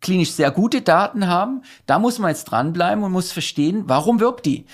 klinisch 0.00 0.32
sehr 0.32 0.50
gute 0.50 0.80
Daten 0.80 1.28
haben, 1.28 1.60
da 1.84 1.98
muss 1.98 2.18
man 2.18 2.30
jetzt 2.30 2.44
dranbleiben 2.44 3.04
und 3.04 3.12
muss 3.12 3.30
verstehen, 3.30 3.84
warum 3.86 4.20
wirkt 4.20 4.46
die? 4.46 4.64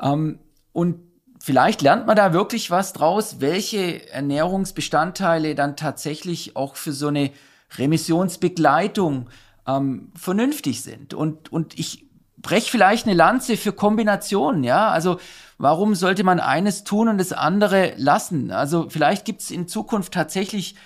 Ähm, 0.00 0.38
und 0.72 1.00
vielleicht 1.40 1.82
lernt 1.82 2.06
man 2.06 2.14
da 2.14 2.32
wirklich 2.32 2.70
was 2.70 2.92
draus, 2.92 3.40
welche 3.40 4.08
Ernährungsbestandteile 4.12 5.56
dann 5.56 5.74
tatsächlich 5.76 6.54
auch 6.54 6.76
für 6.76 6.92
so 6.92 7.08
eine 7.08 7.32
Remissionsbegleitung 7.76 9.28
ähm, 9.66 10.10
vernünftig 10.14 10.82
sind. 10.82 11.14
Und, 11.14 11.52
und 11.52 11.78
ich 11.78 12.06
breche 12.38 12.70
vielleicht 12.70 13.06
eine 13.06 13.16
Lanze 13.16 13.56
für 13.56 13.72
Kombinationen, 13.72 14.64
ja. 14.64 14.88
Also 14.88 15.18
warum 15.58 15.94
sollte 15.94 16.24
man 16.24 16.40
eines 16.40 16.84
tun 16.84 17.08
und 17.08 17.18
das 17.18 17.32
andere 17.32 17.94
lassen? 17.96 18.50
Also 18.50 18.88
vielleicht 18.88 19.24
gibt 19.24 19.40
es 19.42 19.50
in 19.50 19.68
Zukunft 19.68 20.12
tatsächlich 20.12 20.76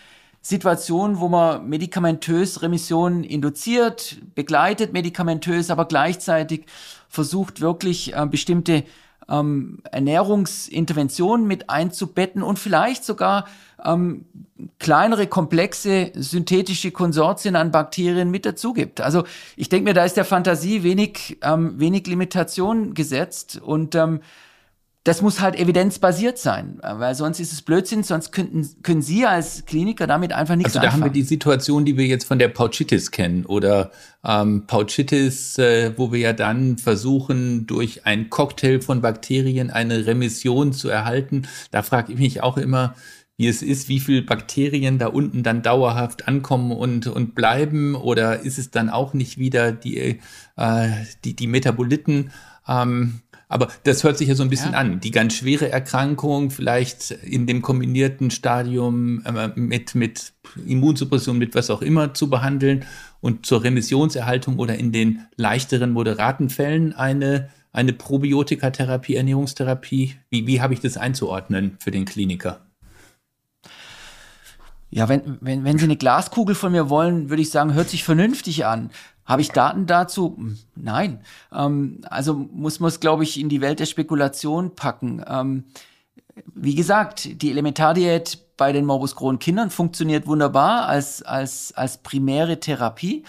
Situationen, 0.42 1.20
wo 1.20 1.28
man 1.28 1.68
medikamentös 1.68 2.62
Remissionen 2.62 3.24
induziert, 3.24 4.18
begleitet 4.34 4.92
medikamentös, 4.92 5.70
aber 5.70 5.84
gleichzeitig 5.84 6.64
versucht 7.08 7.60
wirklich 7.60 8.14
äh, 8.14 8.26
bestimmte 8.26 8.84
ähm, 9.30 9.78
Ernährungsinterventionen 9.90 11.46
mit 11.46 11.70
einzubetten 11.70 12.42
und 12.42 12.58
vielleicht 12.58 13.04
sogar 13.04 13.46
ähm, 13.84 14.26
kleinere, 14.78 15.26
komplexe, 15.26 16.12
synthetische 16.14 16.90
Konsortien 16.90 17.56
an 17.56 17.70
Bakterien 17.70 18.30
mit 18.30 18.44
dazu 18.44 18.72
gibt. 18.72 19.00
Also 19.00 19.24
ich 19.56 19.68
denke 19.68 19.90
mir, 19.90 19.94
da 19.94 20.04
ist 20.04 20.16
der 20.16 20.24
Fantasie 20.24 20.82
wenig, 20.82 21.38
ähm, 21.42 21.78
wenig 21.78 22.06
Limitation 22.06 22.94
gesetzt 22.94 23.60
und 23.62 23.94
ähm, 23.94 24.20
das 25.04 25.22
muss 25.22 25.40
halt 25.40 25.58
evidenzbasiert 25.58 26.36
sein, 26.36 26.78
weil 26.82 27.14
sonst 27.14 27.40
ist 27.40 27.54
es 27.54 27.62
Blödsinn, 27.62 28.02
sonst 28.02 28.32
könnten, 28.32 28.68
können 28.82 29.00
Sie 29.00 29.24
als 29.24 29.64
Kliniker 29.64 30.06
damit 30.06 30.34
einfach 30.34 30.56
nichts 30.56 30.72
Also 30.72 30.80
da 30.80 30.88
anfangen. 30.88 31.04
haben 31.04 31.14
wir 31.14 31.22
die 31.22 31.26
Situation, 31.26 31.86
die 31.86 31.96
wir 31.96 32.06
jetzt 32.06 32.26
von 32.26 32.38
der 32.38 32.48
Pouchitis 32.48 33.10
kennen 33.10 33.46
oder 33.46 33.92
ähm, 34.22 34.66
Pouchitis, 34.66 35.56
äh, 35.56 35.94
wo 35.96 36.12
wir 36.12 36.20
ja 36.20 36.32
dann 36.34 36.76
versuchen, 36.76 37.66
durch 37.66 38.04
einen 38.04 38.28
Cocktail 38.28 38.82
von 38.82 39.00
Bakterien 39.00 39.70
eine 39.70 40.04
Remission 40.04 40.74
zu 40.74 40.90
erhalten. 40.90 41.48
Da 41.70 41.82
frage 41.82 42.12
ich 42.12 42.18
mich 42.18 42.42
auch 42.42 42.58
immer, 42.58 42.94
wie 43.38 43.48
es 43.48 43.62
ist, 43.62 43.88
wie 43.88 44.00
viel 44.00 44.20
Bakterien 44.20 44.98
da 44.98 45.06
unten 45.06 45.42
dann 45.42 45.62
dauerhaft 45.62 46.28
ankommen 46.28 46.72
und, 46.72 47.06
und 47.06 47.34
bleiben 47.34 47.94
oder 47.94 48.40
ist 48.40 48.58
es 48.58 48.70
dann 48.70 48.90
auch 48.90 49.14
nicht 49.14 49.38
wieder 49.38 49.72
die, 49.72 50.20
äh, 50.56 50.88
die, 51.24 51.34
die 51.34 51.46
Metaboliten? 51.46 52.32
Ähm, 52.68 53.22
aber 53.50 53.68
das 53.82 54.04
hört 54.04 54.16
sich 54.16 54.28
ja 54.28 54.36
so 54.36 54.44
ein 54.44 54.48
bisschen 54.48 54.72
ja. 54.72 54.78
an. 54.78 55.00
Die 55.00 55.10
ganz 55.10 55.34
schwere 55.34 55.70
Erkrankung, 55.70 56.50
vielleicht 56.50 57.10
in 57.10 57.46
dem 57.46 57.62
kombinierten 57.62 58.30
Stadium 58.30 59.22
äh, 59.26 59.48
mit, 59.56 59.96
mit 59.96 60.32
Immunsuppression, 60.64 61.36
mit 61.36 61.54
was 61.56 61.68
auch 61.68 61.82
immer 61.82 62.14
zu 62.14 62.30
behandeln 62.30 62.84
und 63.20 63.44
zur 63.44 63.64
Remissionserhaltung 63.64 64.58
oder 64.58 64.76
in 64.76 64.92
den 64.92 65.26
leichteren, 65.36 65.90
moderaten 65.90 66.48
Fällen 66.48 66.92
eine, 66.92 67.50
eine 67.72 67.92
Probiotikatherapie, 67.92 69.16
Ernährungstherapie. 69.16 70.14
Wie, 70.30 70.46
wie 70.46 70.60
habe 70.60 70.72
ich 70.72 70.80
das 70.80 70.96
einzuordnen 70.96 71.76
für 71.80 71.90
den 71.90 72.04
Kliniker? 72.04 72.60
Ja, 74.90 75.08
wenn, 75.08 75.38
wenn, 75.40 75.64
wenn 75.64 75.78
Sie 75.78 75.84
eine 75.84 75.96
Glaskugel 75.96 76.54
von 76.54 76.72
mir 76.72 76.90
wollen, 76.90 77.30
würde 77.30 77.42
ich 77.42 77.50
sagen, 77.50 77.74
hört 77.74 77.88
sich 77.88 78.04
vernünftig 78.04 78.66
an. 78.66 78.90
Habe 79.24 79.42
ich 79.42 79.50
Daten 79.50 79.86
dazu? 79.86 80.34
Hm, 80.36 80.58
nein. 80.74 81.20
Ähm, 81.54 82.00
also 82.10 82.34
muss 82.34 82.80
man 82.80 82.88
es, 82.88 82.98
glaube 82.98 83.22
ich, 83.22 83.38
in 83.38 83.48
die 83.48 83.60
Welt 83.60 83.78
der 83.78 83.86
Spekulation 83.86 84.74
packen. 84.74 85.24
Ähm, 85.28 85.64
wie 86.54 86.74
gesagt, 86.74 87.42
die 87.42 87.50
Elementardiät 87.50 88.38
bei 88.56 88.72
den 88.72 88.84
Morbus 88.84 89.14
Crohn 89.14 89.38
Kindern 89.38 89.70
funktioniert 89.70 90.26
wunderbar 90.26 90.86
als, 90.86 91.22
als, 91.22 91.72
als 91.74 91.98
primäre 91.98 92.58
Therapie. 92.58 93.24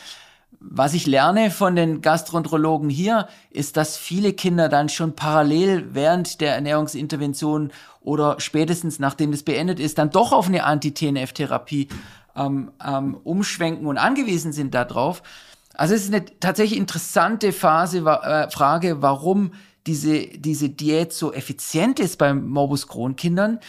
Was 0.63 0.93
ich 0.93 1.07
lerne 1.07 1.49
von 1.49 1.75
den 1.75 2.01
Gastroenterologen 2.01 2.89
hier, 2.89 3.27
ist, 3.49 3.77
dass 3.77 3.97
viele 3.97 4.33
Kinder 4.33 4.69
dann 4.69 4.89
schon 4.89 5.15
parallel 5.15 5.95
während 5.95 6.39
der 6.39 6.53
Ernährungsintervention 6.53 7.71
oder 7.99 8.39
spätestens 8.39 8.99
nachdem 8.99 9.31
das 9.31 9.41
beendet 9.41 9.79
ist, 9.79 9.97
dann 9.97 10.11
doch 10.11 10.31
auf 10.31 10.47
eine 10.47 10.63
Anti-TNF-Therapie 10.63 11.87
ähm, 12.35 12.71
ähm, 12.85 13.17
umschwenken 13.23 13.87
und 13.87 13.97
angewiesen 13.97 14.53
sind 14.53 14.75
darauf. 14.75 15.23
Also 15.73 15.95
es 15.95 16.03
ist 16.03 16.13
eine 16.13 16.25
tatsächlich 16.39 16.79
interessante 16.79 17.53
Phase, 17.53 17.99
äh, 17.99 18.49
Frage, 18.51 19.01
warum 19.01 19.53
diese, 19.87 20.27
diese 20.27 20.69
Diät 20.69 21.11
so 21.11 21.33
effizient 21.33 21.99
ist 21.99 22.19
bei 22.19 22.35
Morbus 22.35 22.87
Crohn-Kindern. 22.87 23.59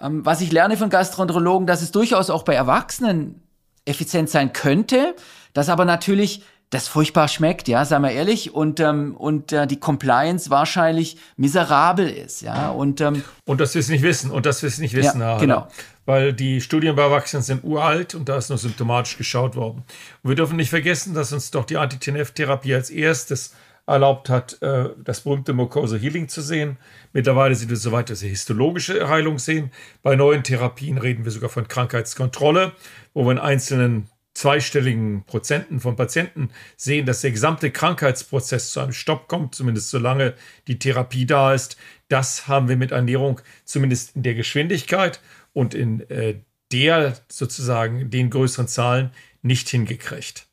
Ähm, 0.00 0.26
was 0.26 0.40
ich 0.40 0.50
lerne 0.50 0.76
von 0.76 0.90
Gastroenterologen, 0.90 1.68
dass 1.68 1.80
es 1.80 1.92
durchaus 1.92 2.28
auch 2.28 2.42
bei 2.42 2.54
Erwachsenen 2.54 3.40
effizient 3.84 4.30
sein 4.30 4.52
könnte, 4.52 5.14
dass 5.54 5.70
aber 5.70 5.86
natürlich 5.86 6.42
das 6.70 6.88
furchtbar 6.88 7.28
schmeckt, 7.28 7.68
ja, 7.68 7.84
sagen 7.84 8.02
wir 8.02 8.10
ehrlich, 8.10 8.52
und 8.52 8.80
ähm, 8.80 9.16
und 9.16 9.52
äh, 9.52 9.66
die 9.66 9.78
Compliance 9.78 10.50
wahrscheinlich 10.50 11.16
miserabel 11.36 12.08
ist, 12.08 12.42
ja, 12.42 12.70
und 12.70 13.00
ähm, 13.00 13.22
und 13.44 13.60
dass 13.60 13.74
wir 13.74 13.80
es 13.80 13.88
nicht 13.88 14.02
wissen 14.02 14.30
und 14.30 14.44
dass 14.44 14.62
wir 14.62 14.68
es 14.68 14.78
nicht 14.78 14.94
wissen, 14.94 15.20
ja, 15.20 15.38
genau, 15.38 15.68
weil 16.04 16.32
die 16.32 16.60
Studien 16.60 16.96
bei 16.96 17.02
Erwachsenen 17.02 17.42
sind 17.42 17.64
uralt 17.64 18.14
und 18.14 18.28
da 18.28 18.36
ist 18.36 18.48
nur 18.48 18.58
symptomatisch 18.58 19.16
geschaut 19.16 19.56
worden. 19.56 19.84
Und 20.22 20.30
wir 20.30 20.36
dürfen 20.36 20.56
nicht 20.56 20.70
vergessen, 20.70 21.14
dass 21.14 21.32
uns 21.32 21.50
doch 21.50 21.64
die 21.64 21.76
Anti-TNF-Therapie 21.76 22.74
als 22.74 22.90
erstes 22.90 23.54
erlaubt 23.86 24.28
hat, 24.28 24.60
äh, 24.62 24.88
das 25.04 25.20
berühmte 25.20 25.52
Mucosa 25.52 25.96
Healing 25.96 26.28
zu 26.28 26.40
sehen. 26.40 26.78
Mittlerweile 27.12 27.54
sind 27.54 27.68
wir 27.68 27.76
so 27.76 27.92
weit, 27.92 28.10
dass 28.10 28.22
wir 28.22 28.30
histologische 28.30 29.08
Heilung 29.08 29.38
sehen. 29.38 29.70
Bei 30.02 30.16
neuen 30.16 30.42
Therapien 30.42 30.98
reden 30.98 31.24
wir 31.24 31.32
sogar 31.32 31.50
von 31.50 31.68
Krankheitskontrolle, 31.68 32.72
wo 33.12 33.24
wir 33.24 33.32
in 33.32 33.38
einzelnen 33.38 34.08
zweistelligen 34.34 35.24
Prozenten 35.24 35.80
von 35.80 35.96
Patienten 35.96 36.50
sehen, 36.76 37.06
dass 37.06 37.20
der 37.20 37.30
gesamte 37.30 37.70
Krankheitsprozess 37.70 38.72
zu 38.72 38.80
einem 38.80 38.92
Stopp 38.92 39.28
kommt, 39.28 39.54
zumindest 39.54 39.90
solange 39.90 40.34
die 40.66 40.78
Therapie 40.78 41.24
da 41.24 41.54
ist. 41.54 41.76
Das 42.08 42.48
haben 42.48 42.68
wir 42.68 42.76
mit 42.76 42.90
Ernährung 42.90 43.40
zumindest 43.64 44.16
in 44.16 44.24
der 44.24 44.34
Geschwindigkeit 44.34 45.20
und 45.52 45.74
in 45.74 46.08
äh, 46.10 46.40
der 46.72 47.16
sozusagen 47.28 48.10
den 48.10 48.30
größeren 48.30 48.68
Zahlen 48.68 49.12
nicht 49.42 49.68
hingekriegt. 49.68 50.46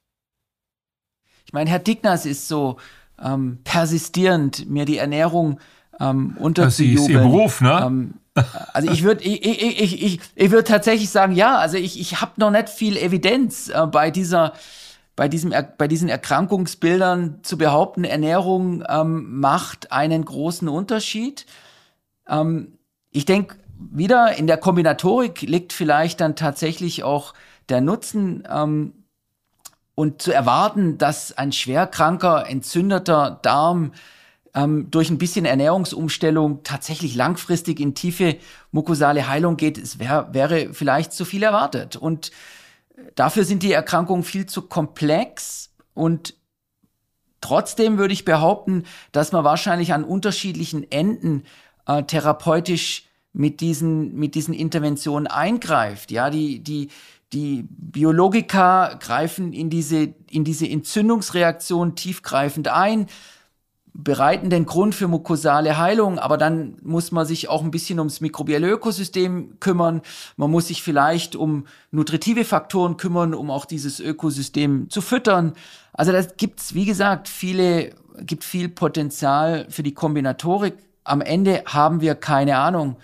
Ich 1.45 1.53
meine, 1.53 1.69
Herr 1.69 1.79
Dignas 1.79 2.25
ist 2.25 2.47
so 2.47 2.77
ähm, 3.19 3.59
persistierend, 3.63 4.69
mir 4.69 4.85
die 4.85 4.97
Ernährung 4.97 5.59
ähm, 6.01 6.35
unterzujubeln. 6.37 6.97
Das 6.97 7.03
ist 7.03 7.09
Ihr 7.09 7.19
Beruf, 7.19 7.61
ne? 7.61 7.83
Ähm, 7.85 8.13
also 8.73 8.89
ich 8.89 9.03
würde 9.03 9.23
ich, 9.23 9.45
ich, 9.45 9.81
ich, 9.81 10.03
ich, 10.03 10.19
ich 10.35 10.51
würde 10.51 10.63
tatsächlich 10.63 11.09
sagen, 11.09 11.33
ja, 11.33 11.57
also 11.57 11.77
ich, 11.77 11.99
ich 11.99 12.21
habe 12.21 12.31
noch 12.37 12.51
nicht 12.51 12.69
viel 12.69 12.97
Evidenz 12.97 13.69
äh, 13.69 13.85
bei 13.87 14.09
dieser 14.11 14.53
bei, 15.17 15.27
diesem, 15.27 15.53
bei 15.77 15.87
diesen 15.87 16.09
Erkrankungsbildern 16.09 17.39
zu 17.43 17.57
behaupten, 17.57 18.05
Ernährung 18.05 18.83
ähm, 18.87 19.39
macht 19.39 19.91
einen 19.91 20.23
großen 20.23 20.67
Unterschied. 20.69 21.45
Ähm, 22.27 22.79
ich 23.11 23.25
denke, 23.25 23.57
wieder 23.77 24.35
in 24.37 24.47
der 24.47 24.57
Kombinatorik 24.57 25.41
liegt 25.41 25.73
vielleicht 25.73 26.21
dann 26.21 26.35
tatsächlich 26.35 27.03
auch 27.03 27.33
der 27.69 27.81
Nutzen 27.81 28.47
ähm, 28.49 28.93
und 29.95 30.21
zu 30.21 30.31
erwarten, 30.31 30.97
dass 30.97 31.37
ein 31.37 31.51
schwerkranker, 31.51 32.47
entzündeter 32.47 33.39
Darm 33.41 33.91
ähm, 34.53 34.89
durch 34.91 35.09
ein 35.09 35.17
bisschen 35.17 35.45
Ernährungsumstellung 35.45 36.63
tatsächlich 36.63 37.15
langfristig 37.15 37.79
in 37.79 37.95
tiefe 37.95 38.37
mukosale 38.71 39.27
Heilung 39.27 39.57
geht, 39.57 39.77
es 39.77 39.99
wär, 39.99 40.29
wäre 40.33 40.73
vielleicht 40.73 41.13
zu 41.13 41.25
viel 41.25 41.43
erwartet. 41.43 41.95
Und 41.95 42.31
dafür 43.15 43.43
sind 43.43 43.63
die 43.63 43.71
Erkrankungen 43.71 44.23
viel 44.23 44.45
zu 44.45 44.63
komplex 44.63 45.71
und 45.93 46.35
trotzdem 47.39 47.97
würde 47.97 48.13
ich 48.13 48.25
behaupten, 48.25 48.83
dass 49.11 49.31
man 49.31 49.43
wahrscheinlich 49.43 49.93
an 49.93 50.03
unterschiedlichen 50.03 50.89
Enden 50.91 51.43
äh, 51.87 52.03
therapeutisch 52.03 53.05
mit 53.33 53.61
diesen, 53.61 54.15
mit 54.15 54.35
diesen 54.35 54.53
Interventionen 54.53 55.27
eingreift. 55.27 56.11
Ja, 56.11 56.29
die, 56.29 56.59
die, 56.59 56.89
die 57.33 57.65
Biologika 57.69 58.95
greifen 58.99 59.53
in 59.53 59.69
diese, 59.69 60.13
in 60.29 60.43
diese 60.43 60.67
Entzündungsreaktion 60.67 61.95
tiefgreifend 61.95 62.67
ein 62.67 63.07
bereiten 63.93 64.49
den 64.49 64.65
Grund 64.65 64.95
für 64.95 65.07
mukosale 65.07 65.77
Heilung, 65.77 66.17
aber 66.17 66.37
dann 66.37 66.77
muss 66.81 67.11
man 67.11 67.25
sich 67.25 67.49
auch 67.49 67.61
ein 67.61 67.71
bisschen 67.71 67.99
ums 67.99 68.21
mikrobielle 68.21 68.69
Ökosystem 68.69 69.59
kümmern. 69.59 70.01
Man 70.37 70.49
muss 70.49 70.67
sich 70.67 70.81
vielleicht 70.81 71.35
um 71.35 71.65
nutritive 71.91 72.45
Faktoren 72.45 72.97
kümmern, 72.97 73.33
um 73.33 73.51
auch 73.51 73.65
dieses 73.65 73.99
Ökosystem 73.99 74.89
zu 74.89 75.01
füttern. 75.01 75.53
Also 75.93 76.11
das 76.11 76.37
gibt's, 76.37 76.73
wie 76.73 76.85
gesagt, 76.85 77.27
viele, 77.27 77.93
gibt 78.21 78.43
viel 78.43 78.69
Potenzial 78.69 79.65
für 79.69 79.83
die 79.83 79.93
Kombinatorik. 79.93 80.75
Am 81.03 81.19
Ende 81.19 81.63
haben 81.65 81.99
wir 81.99 82.15
keine 82.15 82.57
Ahnung. 82.57 82.95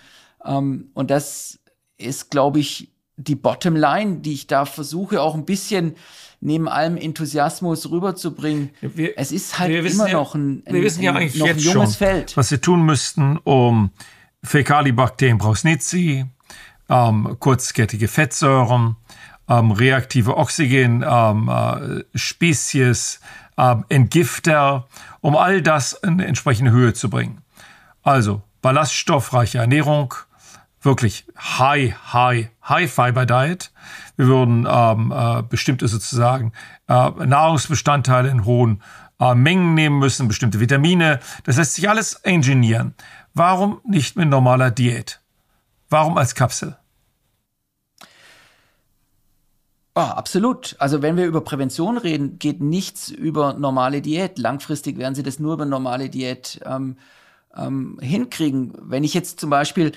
Ähm, 0.44 0.90
und 0.94 1.10
das 1.10 1.58
ist, 1.98 2.30
glaube 2.30 2.60
ich, 2.60 2.90
die 3.16 3.34
Bottomline, 3.34 4.20
die 4.20 4.32
ich 4.32 4.46
da 4.46 4.64
versuche, 4.64 5.20
auch 5.20 5.34
ein 5.34 5.44
bisschen 5.44 5.96
neben 6.40 6.68
allem 6.68 6.96
Enthusiasmus 6.96 7.90
rüberzubringen. 7.90 8.70
Wir, 8.80 9.18
es 9.18 9.32
ist 9.32 9.58
halt 9.58 9.72
immer 9.72 10.06
ja, 10.08 10.12
noch 10.14 10.34
ein, 10.34 10.62
ein, 10.66 10.74
wir 10.74 10.82
wissen 10.82 11.02
ja 11.02 11.12
eigentlich 11.12 11.34
jetzt 11.34 11.58
ein 11.66 11.74
junges 11.74 11.90
schon, 11.90 11.98
Feld. 11.98 12.36
Was 12.36 12.50
wir 12.50 12.60
tun 12.60 12.84
müssten, 12.84 13.38
um 13.44 13.90
Fäkalibakterien 14.44 15.38
Brausnitzii, 15.38 16.26
ähm, 16.88 17.36
kurzkettige 17.38 18.08
Fettsäuren, 18.08 18.96
ähm, 19.48 19.72
reaktive 19.72 20.36
Oxygen, 20.36 21.04
ähm, 21.06 21.48
äh, 21.48 22.04
Spezies, 22.16 23.20
ähm, 23.56 23.84
Entgifter, 23.88 24.86
um 25.20 25.36
all 25.36 25.62
das 25.62 25.94
in 25.94 26.20
entsprechende 26.20 26.70
Höhe 26.70 26.94
zu 26.94 27.10
bringen. 27.10 27.42
Also 28.02 28.42
ballaststoffreiche 28.62 29.58
Ernährung, 29.58 30.14
wirklich 30.82 31.26
High, 31.36 31.94
High, 32.12 32.50
High 32.68 32.92
Fiber 32.92 33.26
Diet. 33.26 33.72
Wir 34.18 34.26
würden 34.26 34.66
ähm, 34.68 35.12
äh, 35.16 35.42
bestimmte 35.42 35.86
sozusagen 35.86 36.52
äh, 36.88 37.10
Nahrungsbestandteile 37.24 38.28
in 38.28 38.44
hohen 38.44 38.82
äh, 39.20 39.34
Mengen 39.36 39.74
nehmen 39.74 40.00
müssen, 40.00 40.26
bestimmte 40.26 40.58
Vitamine. 40.58 41.20
Das 41.44 41.56
lässt 41.56 41.74
sich 41.74 41.88
alles 41.88 42.14
engineieren. 42.14 42.94
Warum 43.32 43.80
nicht 43.86 44.16
mit 44.16 44.28
normaler 44.28 44.72
Diät? 44.72 45.20
Warum 45.88 46.18
als 46.18 46.34
Kapsel? 46.34 46.76
Oh, 49.94 50.00
absolut. 50.00 50.74
Also 50.80 51.00
wenn 51.00 51.16
wir 51.16 51.26
über 51.26 51.40
Prävention 51.40 51.96
reden, 51.96 52.40
geht 52.40 52.60
nichts 52.60 53.10
über 53.10 53.54
normale 53.54 54.02
Diät. 54.02 54.36
Langfristig 54.38 54.98
werden 54.98 55.14
Sie 55.14 55.22
das 55.22 55.38
nur 55.38 55.54
über 55.54 55.64
normale 55.64 56.10
Diät 56.10 56.60
ähm, 56.64 56.96
ähm, 57.56 57.98
hinkriegen. 58.00 58.72
Wenn 58.80 59.04
ich 59.04 59.14
jetzt 59.14 59.38
zum 59.38 59.50
Beispiel 59.50 59.92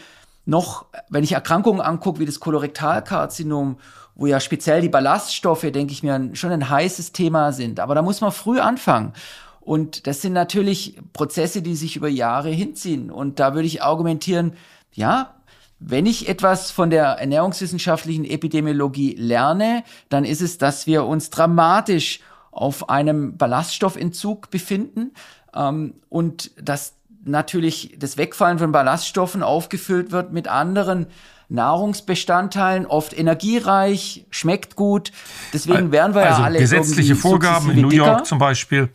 noch, 0.46 0.86
wenn 1.10 1.24
ich 1.24 1.32
Erkrankungen 1.32 1.82
angucke, 1.82 2.20
wie 2.20 2.26
das 2.26 2.40
Kolorektalkarzinom, 2.40 3.78
wo 4.16 4.28
ja 4.28 4.40
speziell 4.40 4.82
die 4.82 4.90
Ballaststoffe, 4.90 5.62
denke 5.72 5.94
ich 5.94 6.04
mir, 6.04 6.30
schon 6.34 6.52
ein 6.52 6.70
heißes 6.70 7.12
Thema 7.12 7.52
sind. 7.52 7.80
Aber 7.80 7.96
da 7.96 8.02
muss 8.02 8.22
man 8.22 8.32
früh 8.32 8.60
anfangen. 8.60 9.14
Und 9.62 10.08
das 10.08 10.22
sind 10.22 10.34
natürlich 10.34 11.00
Prozesse, 11.14 11.62
die 11.62 11.76
sich 11.76 11.96
über 11.96 12.10
Jahre 12.10 12.50
hinziehen. 12.50 13.12
Und 13.12 13.40
da 13.40 13.54
würde 13.54 13.68
ich 13.68 13.84
argumentieren, 13.84 14.54
ja, 14.94 15.36
wenn 15.80 16.06
ich 16.06 16.30
etwas 16.30 16.70
von 16.72 16.90
der 16.90 17.06
ernährungswissenschaftlichen 17.06 18.26
Epidemiologie 18.26 19.16
lerne, 19.18 19.84
dann 20.10 20.26
ist 20.26 20.42
es, 20.42 20.58
dass 20.58 20.86
wir 20.86 21.06
uns 21.06 21.30
dramatisch 21.32 22.20
auf 22.52 22.90
einem 22.90 23.38
Ballaststoffentzug 23.38 24.52
befinden 24.52 25.12
ähm, 25.56 25.96
und 26.10 26.52
dass 26.62 26.94
natürlich 27.24 27.96
das 27.98 28.18
Wegfallen 28.18 28.60
von 28.60 28.72
Ballaststoffen 28.72 29.42
aufgefüllt 29.42 30.12
wird 30.12 30.34
mit 30.34 30.48
anderen 30.48 31.08
Nahrungsbestandteilen, 31.52 32.86
oft 32.86 33.18
energiereich, 33.18 34.26
schmeckt 34.30 34.76
gut. 34.76 35.12
Deswegen 35.54 35.92
wären 35.92 36.16
wir 36.16 36.26
also 36.26 36.42
ja 36.42 36.46
alle 36.46 36.60
gesetzliche 36.60 37.16
Vorgaben 37.16 37.70
in 37.72 37.82
New 37.82 37.90
York 37.90 38.18
dicker. 38.18 38.24
zum 38.24 38.40
Beispiel, 38.40 38.90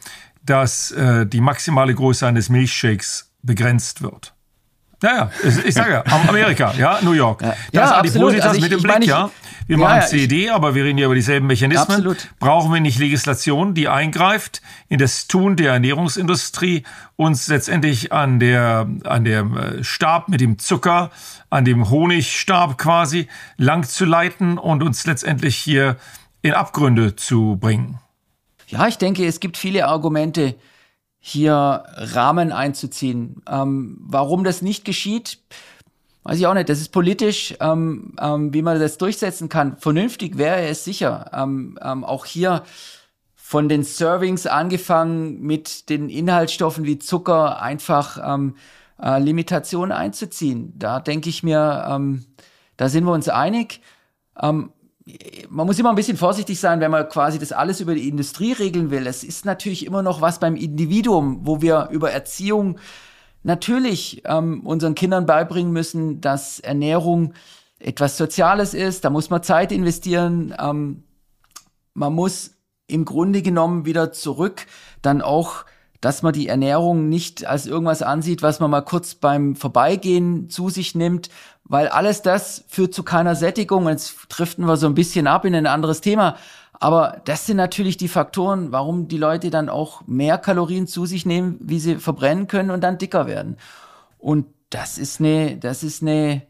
dass 0.45 0.91
äh, 0.93 1.27
die 1.27 1.41
maximale 1.41 1.95
Größe 1.95 2.27
eines 2.27 2.49
Milchshakes 2.49 3.31
begrenzt 3.43 4.03
wird. 4.03 4.36
Ja, 5.03 5.17
ja, 5.17 5.31
ich 5.65 5.75
sage 5.75 5.93
ja, 5.93 6.05
Amerika, 6.29 6.73
ja, 6.79 7.01
New 7.03 7.13
York. 7.13 7.43
Ja, 7.43 7.49
das 7.51 7.91
ja, 7.91 7.99
Adipositas 7.99 8.47
also 8.47 8.57
ich, 8.57 8.63
mit 8.63 8.73
dem 8.73 8.81
Blick, 8.81 8.93
meine, 8.93 9.05
ja. 9.05 9.31
Wir 9.67 9.79
machen 9.79 9.97
ja, 9.97 10.07
CD, 10.07 10.51
aber 10.51 10.77
wir 10.77 10.85
reden 10.85 10.97
ja 10.97 11.07
über 11.07 11.17
dieselben 11.17 11.49
Mechanismen. 11.49 11.97
Absolut. 11.97 12.29
Brauchen 12.39 12.73
wir 12.73 12.81
nicht 12.81 13.01
Legislation, 13.01 13.75
die 13.75 13.89
eingreift 13.89 14.63
in 14.89 14.99
das 14.99 15.27
Tun 15.27 15.57
der 15.57 15.73
Ernährungsindustrie, 15.73 16.85
uns 17.17 17.49
letztendlich 17.49 18.13
an 18.13 18.39
der, 18.39 18.89
an 19.05 19.25
dem 19.25 19.57
äh, 19.57 19.83
Stab 19.83 20.29
mit 20.29 20.41
dem 20.41 20.59
Zucker, 20.59 21.11
an 21.51 21.65
dem 21.65 21.91
Honigstab 21.91 22.79
quasi 22.79 23.27
lang 23.57 23.83
zu 23.83 24.05
leiten 24.05 24.57
und 24.57 24.85
uns 24.85 25.05
letztendlich 25.05 25.57
hier 25.57 25.97
in 26.43 26.53
Abgründe 26.53 27.17
zu 27.17 27.57
bringen? 27.61 27.99
Ja, 28.69 28.87
ich 28.87 28.99
denke, 28.99 29.27
es 29.27 29.41
gibt 29.41 29.57
viele 29.57 29.87
Argumente, 29.87 30.55
hier 31.29 31.83
Rahmen 31.97 32.53
einzuziehen. 32.53 33.43
Ähm, 33.51 33.99
warum 34.01 34.45
das 34.45 34.63
nicht 34.63 34.85
geschieht, 34.85 35.41
weiß 36.23 36.39
ich 36.39 36.47
auch 36.47 36.55
nicht. 36.55 36.69
Das 36.69 36.81
ist 36.81 36.91
politisch, 36.91 37.57
ähm, 37.59 38.15
ähm, 38.21 38.55
wie 38.55 38.63
man 38.63 38.79
das 38.79 38.97
durchsetzen 38.97 39.49
kann. 39.49 39.77
Vernünftig 39.77 40.39
wäre 40.39 40.63
es 40.69 40.85
sicher. 40.85 41.33
Ähm, 41.35 41.81
ähm, 41.83 42.05
auch 42.05 42.27
hier 42.27 42.63
von 43.35 43.69
den 43.69 43.83
Servings 43.83 44.47
angefangen 44.47 45.41
mit 45.41 45.89
den 45.89 46.11
Inhaltsstoffen 46.11 46.85
wie 46.85 47.01
Zucker 47.01 47.61
einfach 47.61 48.19
ähm, 48.25 48.55
äh, 49.03 49.19
Limitationen 49.19 49.91
einzuziehen. 49.91 50.75
Da 50.77 51.01
denke 51.01 51.29
ich 51.29 51.43
mir, 51.43 52.17
da 52.77 52.89
sind 52.89 53.05
wir 53.05 53.13
uns 53.13 53.29
einig. 53.29 53.81
Ähm, 54.41 54.71
man 55.49 55.67
muss 55.67 55.79
immer 55.79 55.91
ein 55.91 55.97
bisschen 55.97 56.17
vorsichtig 56.17 56.59
sein, 56.59 56.81
wenn 56.81 56.91
man 56.91 57.09
quasi 57.09 57.39
das 57.39 57.53
alles 57.53 57.81
über 57.81 57.95
die 57.95 58.09
Industrie 58.09 58.53
regeln 58.53 58.91
will. 58.91 59.07
Es 59.07 59.23
ist 59.23 59.45
natürlich 59.45 59.87
immer 59.87 60.03
noch 60.03 60.21
was 60.21 60.41
beim 60.41 60.57
Individuum, 60.57 61.41
wo 61.47 61.63
wir 61.63 61.89
über 61.93 62.11
Erziehung 62.11 62.79
natürlich 63.45 64.23
ähm, 64.25 64.67
unseren 64.67 64.97
Kindern 64.97 65.27
beibringen 65.27 65.73
müssen, 65.73 66.21
dass 66.21 66.59
Ernährung 66.59 67.35
etwas 67.79 68.17
Soziales 68.17 68.75
ist. 68.75 69.05
Da 69.05 69.11
muss 69.11 69.31
man 69.31 69.45
Zeit 69.45 69.71
investieren. 69.71 70.53
Ähm, 70.59 71.05
man 71.95 72.13
muss 72.13 72.57
im 72.89 73.05
Grunde 73.05 73.43
genommen 73.43 73.85
wieder 73.85 74.13
zurück 74.13 74.67
dann 75.03 75.23
auch 75.23 75.65
dass 76.01 76.23
man 76.23 76.33
die 76.33 76.47
Ernährung 76.47 77.09
nicht 77.09 77.47
als 77.47 77.67
irgendwas 77.67 78.03
ansieht, 78.03 78.43
was 78.43 78.61
man 78.61 78.71
mal 78.71 78.83
kurz 78.83 79.15
beim 79.15 79.57
Vorbeigehen 79.57 80.49
zu 80.49 80.69
sich 80.69 80.95
nimmt, 80.95 81.31
weil 81.69 81.89
alles 81.89 82.23
das 82.23 82.65
führt 82.69 82.95
zu 82.95 83.03
keiner 83.03 83.35
Sättigung. 83.35 83.89
Jetzt 83.89 84.15
driften 84.29 84.67
wir 84.67 84.77
so 84.77 84.87
ein 84.87 84.95
bisschen 84.95 85.27
ab 85.27 85.45
in 85.45 85.55
ein 85.55 85.67
anderes 85.67 86.01
Thema. 86.01 86.37
Aber 86.79 87.23
das 87.25 87.47
sind 87.47 87.57
natürlich 87.57 87.97
die 87.97 88.09
Faktoren, 88.09 88.71
warum 88.71 89.09
die 89.09 89.17
Leute 89.17 89.51
dann 89.51 89.69
auch 89.69 90.07
mehr 90.07 90.39
Kalorien 90.39 90.87
zu 90.87 91.07
sich 91.07 91.25
nehmen, 91.25 91.57
wie 91.61 91.81
sie 91.81 91.97
verbrennen 91.97 92.49
können 92.49 92.71
und 92.71 92.83
dann 92.83 92.99
dicker 92.99 93.27
werden. 93.27 93.57
Und 94.19 94.47
das 94.71 94.99
ist 94.99 95.21
eine, 95.21 95.57
das 95.57 95.83
ist 95.83 96.03
eine, 96.03 96.43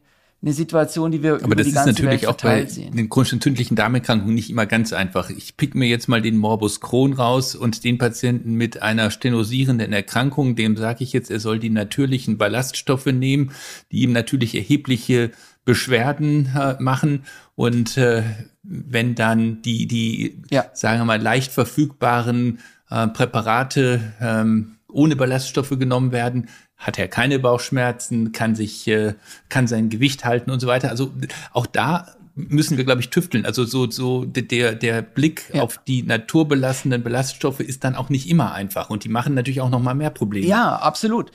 eine 0.46 0.54
Situation, 0.54 1.11
die 1.11 1.22
wir 1.24 1.35
Aber 1.35 1.44
über 1.44 1.56
das 1.56 1.66
die 1.66 1.72
ganze 1.72 1.90
ist 1.90 1.98
natürlich 1.98 2.22
Welt 2.22 2.30
auch 2.30 2.40
bei 2.40 2.66
sehen. 2.66 2.96
den 2.96 3.09
chronischen 3.09 3.37
entzündlichen 3.37 3.76
Darmerkrankungen 3.76 4.35
nicht 4.35 4.48
immer 4.48 4.64
ganz 4.64 4.92
einfach. 4.92 5.28
Ich 5.28 5.56
pick 5.56 5.74
mir 5.74 5.88
jetzt 5.88 6.09
mal 6.09 6.22
den 6.22 6.37
Morbus 6.37 6.80
Crohn 6.80 7.12
raus 7.14 7.56
und 7.56 7.82
den 7.82 7.98
Patienten 7.98 8.54
mit 8.54 8.80
einer 8.80 9.11
stenosierenden 9.11 9.92
Erkrankung, 9.92 10.54
dem 10.54 10.76
sage 10.76 11.02
ich 11.02 11.12
jetzt, 11.12 11.32
er 11.32 11.40
soll 11.40 11.59
die 11.59 11.70
natürlichen 11.70 12.38
Ballaststoffe 12.38 13.06
nehmen, 13.06 13.50
die 13.90 14.02
ihm 14.02 14.12
natürlich 14.12 14.54
erhebliche 14.54 15.32
Beschwerden 15.64 16.52
äh, 16.56 16.76
machen 16.78 17.24
und 17.56 17.96
äh, 17.96 18.22
wenn 18.62 19.16
dann 19.16 19.62
die 19.62 19.88
die 19.88 20.42
ja. 20.50 20.66
sagen 20.74 21.00
wir 21.00 21.04
mal 21.06 21.20
leicht 21.20 21.50
verfügbaren 21.50 22.61
äh, 22.88 23.09
Präparate 23.09 24.00
ähm, 24.20 24.76
ohne 24.88 25.16
Ballaststoffe 25.16 25.76
genommen 25.76 26.12
werden, 26.12 26.48
hat 26.76 26.98
er 26.98 27.08
keine 27.08 27.38
Bauchschmerzen, 27.38 28.32
kann 28.32 28.54
sich, 28.54 28.86
äh, 28.88 29.14
kann 29.48 29.66
sein 29.66 29.88
Gewicht 29.88 30.24
halten 30.24 30.50
und 30.50 30.60
so 30.60 30.66
weiter. 30.66 30.90
Also 30.90 31.12
auch 31.52 31.66
da 31.66 32.16
müssen 32.36 32.76
wir, 32.76 32.84
glaube 32.84 33.00
ich, 33.00 33.08
tüfteln. 33.08 33.46
Also 33.46 33.64
so, 33.64 33.90
so 33.90 34.24
der, 34.26 34.74
der 34.74 35.02
Blick 35.02 35.50
ja. 35.54 35.62
auf 35.62 35.80
die 35.86 36.02
naturbelassenen 36.02 37.02
Ballaststoffe 37.02 37.60
ist 37.60 37.82
dann 37.82 37.96
auch 37.96 38.10
nicht 38.10 38.28
immer 38.28 38.52
einfach. 38.52 38.90
Und 38.90 39.04
die 39.04 39.08
machen 39.08 39.34
natürlich 39.34 39.62
auch 39.62 39.70
noch 39.70 39.80
mal 39.80 39.94
mehr 39.94 40.10
Probleme. 40.10 40.46
Ja, 40.46 40.76
absolut. 40.76 41.32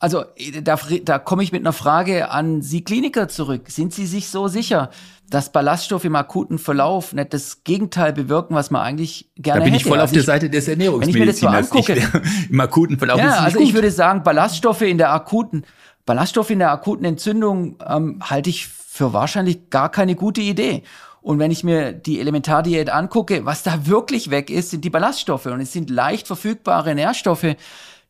Also 0.00 0.24
da, 0.62 0.78
da 1.02 1.18
komme 1.18 1.42
ich 1.42 1.50
mit 1.50 1.62
einer 1.62 1.72
Frage 1.72 2.30
an 2.30 2.62
Sie 2.62 2.84
Kliniker 2.84 3.28
zurück. 3.28 3.62
Sind 3.68 3.92
Sie 3.92 4.06
sich 4.06 4.28
so 4.28 4.46
sicher, 4.46 4.90
dass 5.28 5.50
Ballaststoffe 5.50 6.04
im 6.04 6.14
akuten 6.14 6.58
Verlauf 6.58 7.12
nicht 7.12 7.34
das 7.34 7.64
Gegenteil 7.64 8.12
bewirken, 8.12 8.54
was 8.54 8.70
man 8.70 8.82
eigentlich 8.82 9.28
gerne 9.36 9.60
hätte? 9.60 9.64
Da 9.64 9.64
bin 9.64 9.74
ich 9.74 9.84
voll 9.84 9.98
also 9.98 10.04
auf 10.04 10.10
ich, 10.10 10.18
der 10.18 10.24
Seite 10.24 10.50
des 10.50 10.68
Ernährungsmediziners. 10.68 11.42
Wenn 11.42 11.80
ich 11.80 11.88
mir 11.88 11.94
das 11.94 12.10
so 12.10 12.12
angucke, 12.12 12.22
im 12.50 12.60
akuten 12.60 12.98
Verlauf 12.98 13.18
ja, 13.18 13.38
also 13.38 13.58
gut. 13.58 13.66
ich 13.66 13.74
würde 13.74 13.90
sagen, 13.90 14.22
Ballaststoffe 14.22 14.82
in 14.82 14.98
der 14.98 15.12
akuten 15.12 15.64
Ballaststoffe 16.08 16.48
in 16.48 16.58
der 16.58 16.72
akuten 16.72 17.04
Entzündung 17.04 17.76
ähm, 17.86 18.20
halte 18.22 18.48
ich 18.48 18.66
für 18.66 19.12
wahrscheinlich 19.12 19.68
gar 19.68 19.90
keine 19.90 20.14
gute 20.14 20.40
Idee. 20.40 20.82
Und 21.20 21.38
wenn 21.38 21.50
ich 21.50 21.62
mir 21.64 21.92
die 21.92 22.18
Elementardiät 22.18 22.88
angucke, 22.88 23.44
was 23.44 23.62
da 23.62 23.86
wirklich 23.86 24.30
weg 24.30 24.48
ist, 24.48 24.70
sind 24.70 24.86
die 24.86 24.90
Ballaststoffe. 24.90 25.44
Und 25.44 25.60
es 25.60 25.74
sind 25.74 25.90
leicht 25.90 26.26
verfügbare 26.26 26.94
Nährstoffe, 26.94 27.56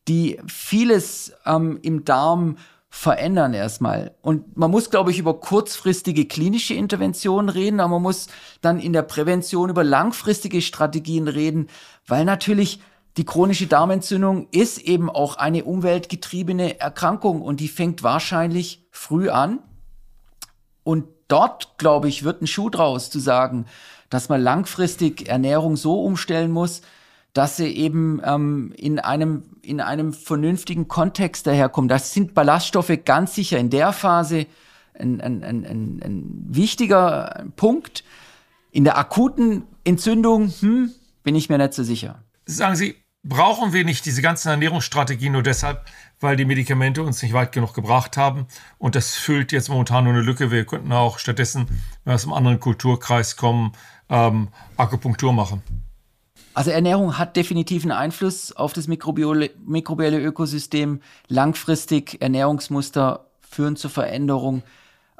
die 0.08 0.40
vieles 0.46 1.32
ähm, 1.44 1.78
im 1.82 2.04
Darm 2.04 2.56
verändern 2.90 3.52
erstmal. 3.52 4.14
Und 4.22 4.56
man 4.56 4.70
muss, 4.70 4.90
glaube 4.90 5.10
ich, 5.10 5.18
über 5.18 5.38
kurzfristige 5.38 6.24
klinische 6.24 6.74
Interventionen 6.74 7.50
reden, 7.50 7.80
aber 7.80 7.90
man 7.90 8.02
muss 8.02 8.28
dann 8.62 8.80
in 8.80 8.94
der 8.94 9.02
Prävention 9.02 9.68
über 9.68 9.84
langfristige 9.84 10.62
Strategien 10.62 11.28
reden, 11.28 11.68
weil 12.06 12.24
natürlich 12.24 12.80
die 13.18 13.24
chronische 13.24 13.66
Darmentzündung 13.66 14.48
ist 14.52 14.78
eben 14.78 15.10
auch 15.10 15.36
eine 15.36 15.64
umweltgetriebene 15.64 16.80
Erkrankung 16.80 17.42
und 17.42 17.60
die 17.60 17.68
fängt 17.68 18.02
wahrscheinlich 18.02 18.86
früh 18.90 19.28
an. 19.28 19.58
Und 20.82 21.04
dort, 21.26 21.76
glaube 21.78 22.08
ich, 22.08 22.24
wird 22.24 22.40
ein 22.40 22.46
Schuh 22.46 22.70
draus 22.70 23.10
zu 23.10 23.18
sagen, 23.18 23.66
dass 24.08 24.28
man 24.28 24.40
langfristig 24.40 25.28
Ernährung 25.28 25.76
so 25.76 26.02
umstellen 26.02 26.50
muss, 26.50 26.80
dass 27.32 27.56
sie 27.56 27.68
eben 27.68 28.20
ähm, 28.24 28.72
in 28.76 28.98
einem 28.98 29.44
in 29.62 29.80
einem 29.80 30.12
vernünftigen 30.12 30.88
Kontext 30.88 31.46
daherkommen. 31.46 31.88
Das 31.88 32.12
sind 32.12 32.34
Ballaststoffe 32.34 32.92
ganz 33.04 33.34
sicher 33.34 33.58
in 33.58 33.70
der 33.70 33.92
Phase 33.92 34.46
ein, 34.98 35.20
ein, 35.20 35.44
ein, 35.44 35.64
ein, 35.64 36.44
wichtiger 36.48 37.44
Punkt. 37.56 38.02
In 38.70 38.84
der 38.84 38.98
akuten 38.98 39.64
Entzündung 39.84 40.52
hm, 40.60 40.90
bin 41.22 41.34
ich 41.34 41.48
mir 41.48 41.58
nicht 41.58 41.74
so 41.74 41.82
sicher. 41.82 42.22
Sagen 42.46 42.76
Sie, 42.76 42.96
brauchen 43.22 43.72
wir 43.72 43.84
nicht 43.84 44.06
diese 44.06 44.22
ganzen 44.22 44.48
Ernährungsstrategien 44.48 45.32
nur 45.32 45.42
deshalb, 45.42 45.84
weil 46.20 46.36
die 46.36 46.44
Medikamente 46.44 47.02
uns 47.02 47.22
nicht 47.22 47.32
weit 47.32 47.52
genug 47.52 47.74
gebracht 47.74 48.16
haben? 48.16 48.46
Und 48.78 48.94
das 48.94 49.14
füllt 49.14 49.52
jetzt 49.52 49.68
momentan 49.68 50.04
nur 50.04 50.14
eine 50.14 50.22
Lücke. 50.22 50.50
Wir 50.50 50.64
könnten 50.64 50.92
auch 50.92 51.18
stattdessen, 51.18 51.66
wenn 51.68 52.12
wir 52.12 52.14
aus 52.14 52.24
einem 52.24 52.34
anderen 52.34 52.60
Kulturkreis 52.60 53.36
kommen, 53.36 53.72
ähm, 54.08 54.48
Akupunktur 54.76 55.32
machen. 55.32 55.62
Also 56.54 56.70
Ernährung 56.70 57.18
hat 57.18 57.36
definitiv 57.36 57.84
einen 57.84 57.92
Einfluss 57.92 58.52
auf 58.52 58.72
das 58.72 58.88
mikrobielle, 58.88 59.50
mikrobielle 59.64 60.20
Ökosystem. 60.20 61.00
Langfristig 61.28 62.20
Ernährungsmuster 62.20 63.26
führen 63.40 63.76
zur 63.76 63.90
Veränderung. 63.90 64.62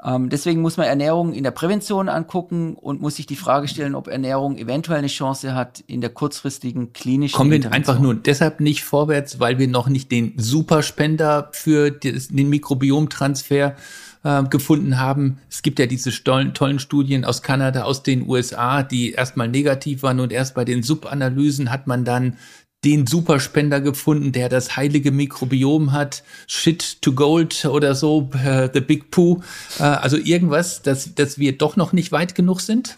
Ähm, 0.03 0.29
deswegen 0.29 0.61
muss 0.61 0.77
man 0.77 0.87
Ernährung 0.87 1.33
in 1.33 1.43
der 1.43 1.51
Prävention 1.51 2.07
angucken 2.07 2.75
und 2.75 3.01
muss 3.01 3.17
sich 3.17 3.25
die 3.25 3.35
Frage 3.35 3.67
stellen, 3.67 3.95
ob 3.95 4.07
Ernährung 4.07 4.57
eventuell 4.57 4.99
eine 4.99 5.07
Chance 5.07 5.55
hat 5.55 5.83
in 5.87 5.99
der 5.99 6.09
kurzfristigen 6.09 6.93
klinischen 6.93 7.35
Kommen 7.35 7.51
wir 7.51 7.71
einfach 7.73 7.99
nur 7.99 8.15
deshalb 8.15 8.61
nicht 8.61 8.83
vorwärts, 8.83 9.41
weil 9.41 9.59
wir 9.59 9.67
noch 9.67 9.89
nicht 9.89 10.09
den 10.11 10.33
Superspender 10.37 11.49
für 11.51 11.91
den 11.91 12.49
Mikrobiomtransfer 12.49 13.75
äh, 14.23 14.43
gefunden 14.43 14.99
haben. 14.99 15.39
Es 15.49 15.61
gibt 15.61 15.79
ja 15.79 15.85
diese 15.85 16.11
tollen, 16.11 16.53
tollen 16.53 16.79
Studien 16.79 17.25
aus 17.25 17.41
Kanada, 17.41 17.83
aus 17.83 18.03
den 18.03 18.27
USA, 18.27 18.83
die 18.83 19.11
erstmal 19.11 19.49
negativ 19.49 20.03
waren 20.03 20.19
und 20.19 20.31
erst 20.31 20.55
bei 20.55 20.65
den 20.65 20.83
Subanalysen 20.83 21.71
hat 21.71 21.87
man 21.87 22.05
dann 22.05 22.37
den 22.85 23.07
Superspender 23.07 23.81
gefunden, 23.81 24.31
der 24.31 24.47
das 24.47 24.77
heilige 24.77 25.11
Mikrobiom 25.11 25.91
hat, 25.91 26.23
Shit 26.47 27.01
to 27.01 27.13
Gold 27.13 27.65
oder 27.65 27.93
so, 27.93 28.29
äh, 28.43 28.69
The 28.73 28.79
Big 28.79 29.11
Poo. 29.11 29.41
Äh, 29.79 29.83
also 29.83 30.17
irgendwas, 30.17 30.81
dass, 30.81 31.13
dass 31.15 31.37
wir 31.37 31.57
doch 31.57 31.75
noch 31.75 31.91
nicht 31.91 32.11
weit 32.11 32.35
genug 32.35 32.61
sind? 32.61 32.97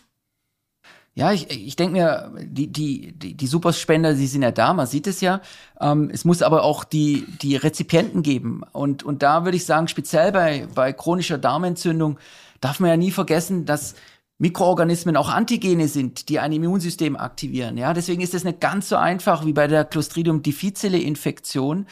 Ja, 1.14 1.34
ich, 1.34 1.50
ich 1.50 1.76
denke 1.76 1.94
mir, 1.94 2.32
die, 2.42 2.68
die, 2.68 3.12
die, 3.12 3.34
die 3.34 3.48
Superspender, 3.48 4.14
die 4.14 4.28
sind 4.28 4.44
ja 4.44 4.52
da, 4.52 4.74
man 4.74 4.88
sieht 4.88 5.08
es 5.08 5.20
ja. 5.20 5.42
Ähm, 5.80 6.10
es 6.14 6.24
muss 6.24 6.42
aber 6.42 6.64
auch 6.64 6.86
die, 6.86 7.26
die 7.42 7.58
Rezipienten 7.58 8.24
geben. 8.24 8.62
Und, 8.72 9.04
und 9.04 9.22
da 9.22 9.44
würde 9.44 9.58
ich 9.58 9.66
sagen, 9.66 9.90
speziell 9.90 10.32
bei, 10.32 10.68
bei 10.74 10.94
chronischer 10.94 11.38
Darmentzündung 11.38 12.18
darf 12.62 12.80
man 12.80 12.92
ja 12.92 12.98
nie 12.98 13.12
vergessen, 13.12 13.66
dass 13.66 13.96
Mikroorganismen 14.42 15.18
auch 15.18 15.30
Antigene 15.30 15.88
sind, 15.88 16.28
die 16.28 16.40
ein 16.40 16.52
Immunsystem 16.52 17.16
aktivieren. 17.16 17.78
Ja, 17.78 17.94
deswegen 17.94 18.24
ist 18.24 18.34
es 18.34 18.44
nicht 18.44 18.60
ganz 18.60 18.90
so 18.90 18.96
einfach 18.96 19.46
wie 19.46 19.54
bei 19.54 19.68
der 19.68 19.86
Clostridium 19.86 20.42
difficile 20.42 20.98
Infektion, 20.98 21.86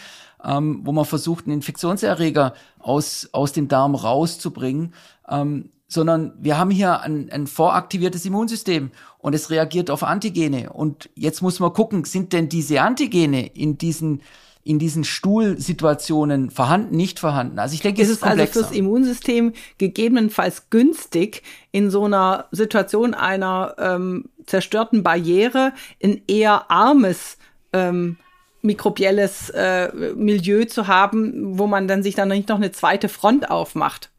ähm, 0.44 0.82
wo 0.84 0.92
man 0.92 1.06
versucht, 1.06 1.46
einen 1.46 1.58
Infektionserreger 1.58 2.56
aus, 2.80 3.30
aus 3.34 3.54
dem 3.54 3.68
Darm 3.68 3.94
rauszubringen. 3.94 4.96
Ähm, 5.30 5.70
sondern 5.88 6.34
wir 6.40 6.58
haben 6.58 6.72
hier 6.72 7.02
ein, 7.02 7.30
ein 7.32 7.46
voraktiviertes 7.46 8.26
Immunsystem 8.26 8.90
und 9.20 9.36
es 9.36 9.52
reagiert 9.52 9.92
auf 9.92 10.02
Antigene. 10.02 10.74
Und 10.74 11.12
jetzt 11.14 11.44
muss 11.44 11.60
man 11.60 11.74
gucken, 11.74 12.04
sind 12.04 12.34
denn 12.34 12.50
diese 12.50 12.82
Antigene 12.82 13.46
in 13.46 13.78
diesen 13.78 14.22
in 14.70 14.78
diesen 14.78 15.04
Stuhlsituationen 15.04 16.52
vorhanden, 16.52 16.96
nicht 16.96 17.18
vorhanden. 17.20 17.58
Also 17.58 17.74
ich 17.74 17.82
denke, 17.82 18.04
es 18.04 18.08
ist, 18.08 18.18
ist 18.18 18.24
also 18.24 18.46
fürs 18.46 18.72
Immunsystem 18.72 19.54
gegebenenfalls 19.80 20.70
günstig, 20.70 21.42
in 21.72 21.90
so 21.90 22.06
einer 22.06 22.46
Situation 22.52 23.16
einer 23.16 23.74
ähm, 23.80 24.30
zerstörten 24.46 25.02
Barriere 25.02 25.74
ein 26.04 26.22
eher 26.28 26.70
armes 26.70 27.40
ähm, 27.74 28.18
mikrobielles 28.62 29.50
äh, 29.50 29.92
Milieu 30.16 30.66
zu 30.66 30.86
haben, 30.86 31.58
wo 31.58 31.66
man 31.66 31.88
dann 31.88 32.04
sich 32.04 32.14
dann 32.14 32.28
nicht 32.28 32.50
noch 32.50 32.58
eine 32.58 32.72
zweite 32.72 33.10
Front 33.10 33.50
aufmacht. 33.50 34.12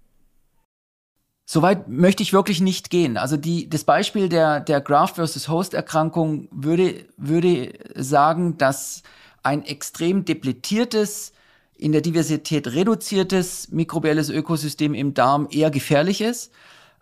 Soweit 1.47 1.87
möchte 1.87 2.25
ich 2.25 2.33
wirklich 2.33 2.61
nicht 2.61 2.91
gehen. 2.91 3.17
Also 3.17 3.37
die, 3.37 3.71
das 3.71 3.85
Beispiel 3.85 4.29
der, 4.29 4.59
der 4.59 4.81
Graft 4.81 5.15
versus 5.15 5.49
Host 5.49 5.75
Erkrankung 5.75 6.49
würde, 6.51 7.07
würde 7.17 7.73
sagen, 7.95 8.59
dass 8.59 9.05
ein 9.43 9.65
extrem 9.65 10.25
depletiertes, 10.25 11.33
in 11.77 11.93
der 11.93 12.03
Diversität 12.03 12.69
reduziertes 12.69 13.71
mikrobielles 13.71 14.29
Ökosystem 14.29 14.93
im 14.95 15.15
Darm 15.15 15.49
eher 15.51 15.71
gefährlich 15.71 16.21
ist. 16.21 16.53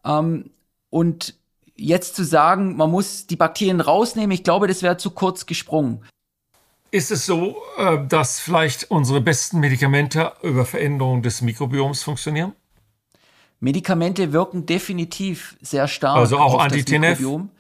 Ähm, 0.04 0.50
und 0.90 1.34
jetzt 1.76 2.16
zu 2.16 2.24
sagen, 2.24 2.76
man 2.76 2.90
muss 2.90 3.26
die 3.26 3.36
Bakterien 3.36 3.80
rausnehmen, 3.80 4.30
ich 4.30 4.44
glaube, 4.44 4.68
das 4.68 4.82
wäre 4.82 4.96
zu 4.96 5.10
kurz 5.10 5.46
gesprungen. 5.46 6.04
Ist 6.90 7.10
es 7.10 7.26
so, 7.26 7.56
äh, 7.76 8.06
dass 8.06 8.40
vielleicht 8.40 8.90
unsere 8.90 9.20
besten 9.20 9.60
Medikamente 9.60 10.32
über 10.42 10.64
Veränderungen 10.64 11.22
des 11.22 11.42
Mikrobioms 11.42 12.02
funktionieren? 12.02 12.52
Medikamente 13.60 14.32
wirken 14.32 14.64
definitiv 14.64 15.56
sehr 15.60 15.88
stark 15.88 16.16
also 16.16 16.38
auch 16.38 16.54
auf 16.54 16.60
Anti-TNF? 16.60 17.00
das 17.00 17.18
Mikrobiom. 17.18 17.50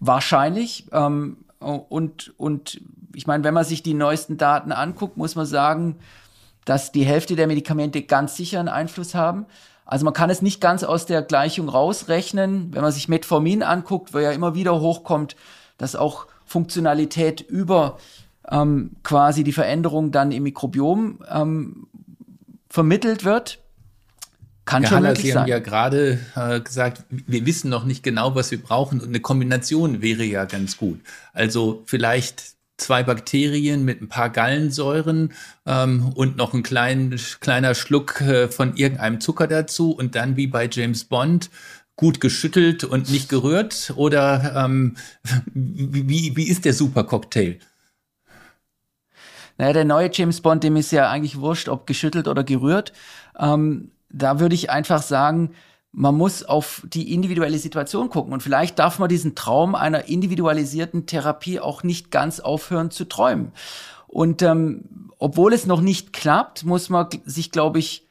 Wahrscheinlich. 0.00 0.86
Ähm, 0.92 1.43
und, 1.64 2.32
und 2.38 2.80
ich 3.14 3.26
meine, 3.26 3.44
wenn 3.44 3.54
man 3.54 3.64
sich 3.64 3.82
die 3.82 3.94
neuesten 3.94 4.36
Daten 4.36 4.72
anguckt, 4.72 5.16
muss 5.16 5.34
man 5.34 5.46
sagen, 5.46 5.96
dass 6.64 6.92
die 6.92 7.04
Hälfte 7.04 7.36
der 7.36 7.46
Medikamente 7.46 8.02
ganz 8.02 8.36
sicher 8.36 8.58
einen 8.58 8.68
Einfluss 8.68 9.14
haben. 9.14 9.46
Also 9.86 10.04
man 10.04 10.14
kann 10.14 10.30
es 10.30 10.42
nicht 10.42 10.60
ganz 10.60 10.82
aus 10.82 11.06
der 11.06 11.22
Gleichung 11.22 11.68
rausrechnen. 11.68 12.72
Wenn 12.72 12.82
man 12.82 12.92
sich 12.92 13.08
Metformin 13.08 13.62
anguckt, 13.62 14.14
wo 14.14 14.18
ja 14.18 14.32
immer 14.32 14.54
wieder 14.54 14.80
hochkommt, 14.80 15.36
dass 15.76 15.94
auch 15.94 16.26
Funktionalität 16.46 17.40
über 17.40 17.98
ähm, 18.50 18.92
quasi 19.02 19.44
die 19.44 19.52
Veränderung 19.52 20.10
dann 20.10 20.32
im 20.32 20.44
Mikrobiom 20.44 21.20
ähm, 21.30 21.86
vermittelt 22.68 23.24
wird. 23.24 23.60
Kann 24.64 24.82
Herr 24.82 24.88
schon 24.88 25.04
Haller, 25.04 25.16
Sie 25.16 25.30
sein. 25.30 25.42
haben 25.42 25.48
ja 25.48 25.58
gerade 25.58 26.18
äh, 26.36 26.60
gesagt, 26.60 27.04
wir 27.10 27.44
wissen 27.44 27.68
noch 27.68 27.84
nicht 27.84 28.02
genau, 28.02 28.34
was 28.34 28.50
wir 28.50 28.62
brauchen 28.62 29.00
und 29.00 29.08
eine 29.08 29.20
Kombination 29.20 30.00
wäre 30.00 30.24
ja 30.24 30.46
ganz 30.46 30.76
gut. 30.76 31.00
Also 31.32 31.82
vielleicht 31.86 32.54
zwei 32.76 33.02
Bakterien 33.02 33.84
mit 33.84 34.00
ein 34.00 34.08
paar 34.08 34.30
Gallensäuren 34.30 35.32
ähm, 35.66 36.12
und 36.14 36.36
noch 36.36 36.54
ein 36.54 36.62
klein, 36.62 37.18
kleiner 37.40 37.74
Schluck 37.74 38.20
äh, 38.20 38.48
von 38.48 38.76
irgendeinem 38.76 39.20
Zucker 39.20 39.46
dazu 39.46 39.92
und 39.92 40.14
dann 40.14 40.36
wie 40.36 40.46
bei 40.46 40.68
James 40.70 41.04
Bond 41.04 41.50
gut 41.96 42.20
geschüttelt 42.20 42.84
und 42.84 43.10
nicht 43.10 43.28
gerührt? 43.28 43.92
Oder 43.96 44.64
ähm, 44.64 44.96
wie, 45.52 46.36
wie 46.36 46.48
ist 46.48 46.64
der 46.64 46.74
Supercocktail? 46.74 47.58
Naja, 49.56 49.72
der 49.72 49.84
neue 49.84 50.10
James 50.12 50.40
Bond, 50.40 50.64
dem 50.64 50.74
ist 50.76 50.90
ja 50.90 51.08
eigentlich 51.08 51.38
wurscht, 51.38 51.68
ob 51.68 51.86
geschüttelt 51.86 52.26
oder 52.26 52.42
gerührt. 52.42 52.92
Ähm, 53.38 53.92
da 54.14 54.40
würde 54.40 54.54
ich 54.54 54.70
einfach 54.70 55.02
sagen, 55.02 55.50
man 55.92 56.16
muss 56.16 56.44
auf 56.44 56.82
die 56.86 57.12
individuelle 57.12 57.58
Situation 57.58 58.10
gucken. 58.10 58.32
Und 58.32 58.42
vielleicht 58.42 58.78
darf 58.78 58.98
man 58.98 59.08
diesen 59.08 59.34
Traum 59.34 59.74
einer 59.74 60.08
individualisierten 60.08 61.06
Therapie 61.06 61.60
auch 61.60 61.82
nicht 61.82 62.10
ganz 62.10 62.40
aufhören 62.40 62.90
zu 62.90 63.04
träumen. 63.04 63.52
Und 64.08 64.42
ähm, 64.42 65.10
obwohl 65.18 65.52
es 65.52 65.66
noch 65.66 65.80
nicht 65.80 66.12
klappt, 66.12 66.64
muss 66.64 66.88
man 66.88 67.08
sich, 67.24 67.50
glaube 67.50 67.78
ich, 67.78 68.08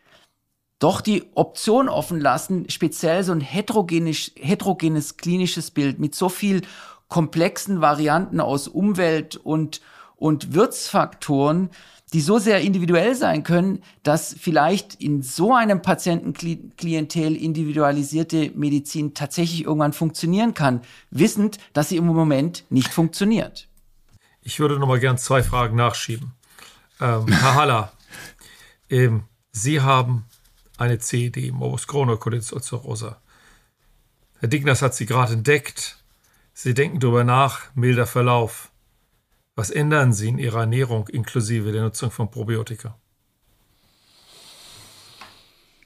doch 0.79 1.01
die 1.01 1.23
Option 1.35 1.87
offen 1.87 2.19
lassen, 2.19 2.69
speziell 2.69 3.23
so 3.23 3.31
ein 3.31 3.41
heterogenes, 3.41 4.31
heterogenes 4.35 5.15
klinisches 5.17 5.71
Bild 5.71 5.99
mit 5.99 6.13
so 6.15 6.27
viel 6.27 6.61
komplexen 7.07 7.79
Varianten 7.79 8.41
aus 8.41 8.67
Umwelt 8.67 9.37
und, 9.37 9.81
und 10.15 10.53
Wirtsfaktoren 10.53 11.69
die 12.13 12.21
so 12.21 12.37
sehr 12.37 12.61
individuell 12.61 13.15
sein 13.15 13.43
können, 13.43 13.83
dass 14.03 14.35
vielleicht 14.39 14.95
in 14.95 15.21
so 15.21 15.53
einem 15.53 15.81
Patientenklientel 15.81 17.35
individualisierte 17.35 18.51
Medizin 18.55 19.13
tatsächlich 19.13 19.65
irgendwann 19.65 19.93
funktionieren 19.93 20.53
kann, 20.53 20.81
wissend, 21.09 21.57
dass 21.73 21.89
sie 21.89 21.97
im 21.97 22.05
Moment 22.05 22.65
nicht 22.69 22.93
funktioniert. 22.93 23.67
Ich 24.41 24.59
würde 24.59 24.77
noch 24.79 24.87
mal 24.87 24.99
gern 24.99 25.17
zwei 25.17 25.41
Fragen 25.41 25.75
nachschieben. 25.75 26.33
Ähm, 27.01 27.27
Herr 27.27 27.55
Haller, 27.55 27.93
ähm, 28.89 29.23
Sie 29.55 29.81
haben 29.81 30.25
eine 30.77 30.97
CED, 30.97 31.51
Morbus 31.51 31.87
Crohn 31.87 32.19
Colitis 32.19 32.51
ulcerosa. 32.51 33.17
Herr 34.39 34.49
Digners 34.49 34.81
hat 34.81 34.95
sie 34.95 35.05
gerade 35.05 35.33
entdeckt. 35.33 35.97
Sie 36.53 36.73
denken 36.73 36.99
darüber 36.99 37.23
nach, 37.23 37.73
milder 37.75 38.07
Verlauf. 38.07 38.71
Was 39.55 39.69
ändern 39.69 40.13
Sie 40.13 40.29
in 40.29 40.39
Ihrer 40.39 40.61
Ernährung 40.61 41.07
inklusive 41.09 41.71
der 41.71 41.83
Nutzung 41.83 42.09
von 42.09 42.31
Probiotika? 42.31 42.97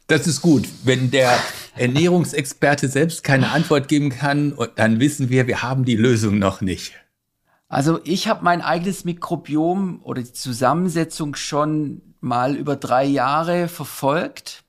Das 0.07 0.25
ist 0.25 0.41
gut. 0.41 0.69
Wenn 0.85 1.11
der 1.11 1.37
Ernährungsexperte 1.75 2.87
selbst 2.87 3.25
keine 3.25 3.51
Antwort 3.51 3.89
geben 3.89 4.09
kann, 4.09 4.57
dann 4.75 5.01
wissen 5.01 5.29
wir, 5.29 5.47
wir 5.47 5.63
haben 5.63 5.83
die 5.83 5.97
Lösung 5.97 6.39
noch 6.39 6.61
nicht. 6.61 6.93
Also 7.67 7.99
ich 8.05 8.29
habe 8.29 8.45
mein 8.45 8.61
eigenes 8.61 9.03
Mikrobiom 9.03 9.99
oder 10.01 10.21
die 10.21 10.31
Zusammensetzung 10.31 11.35
schon 11.35 12.01
mal 12.21 12.55
über 12.55 12.77
drei 12.77 13.03
Jahre 13.03 13.67
verfolgt. 13.67 14.63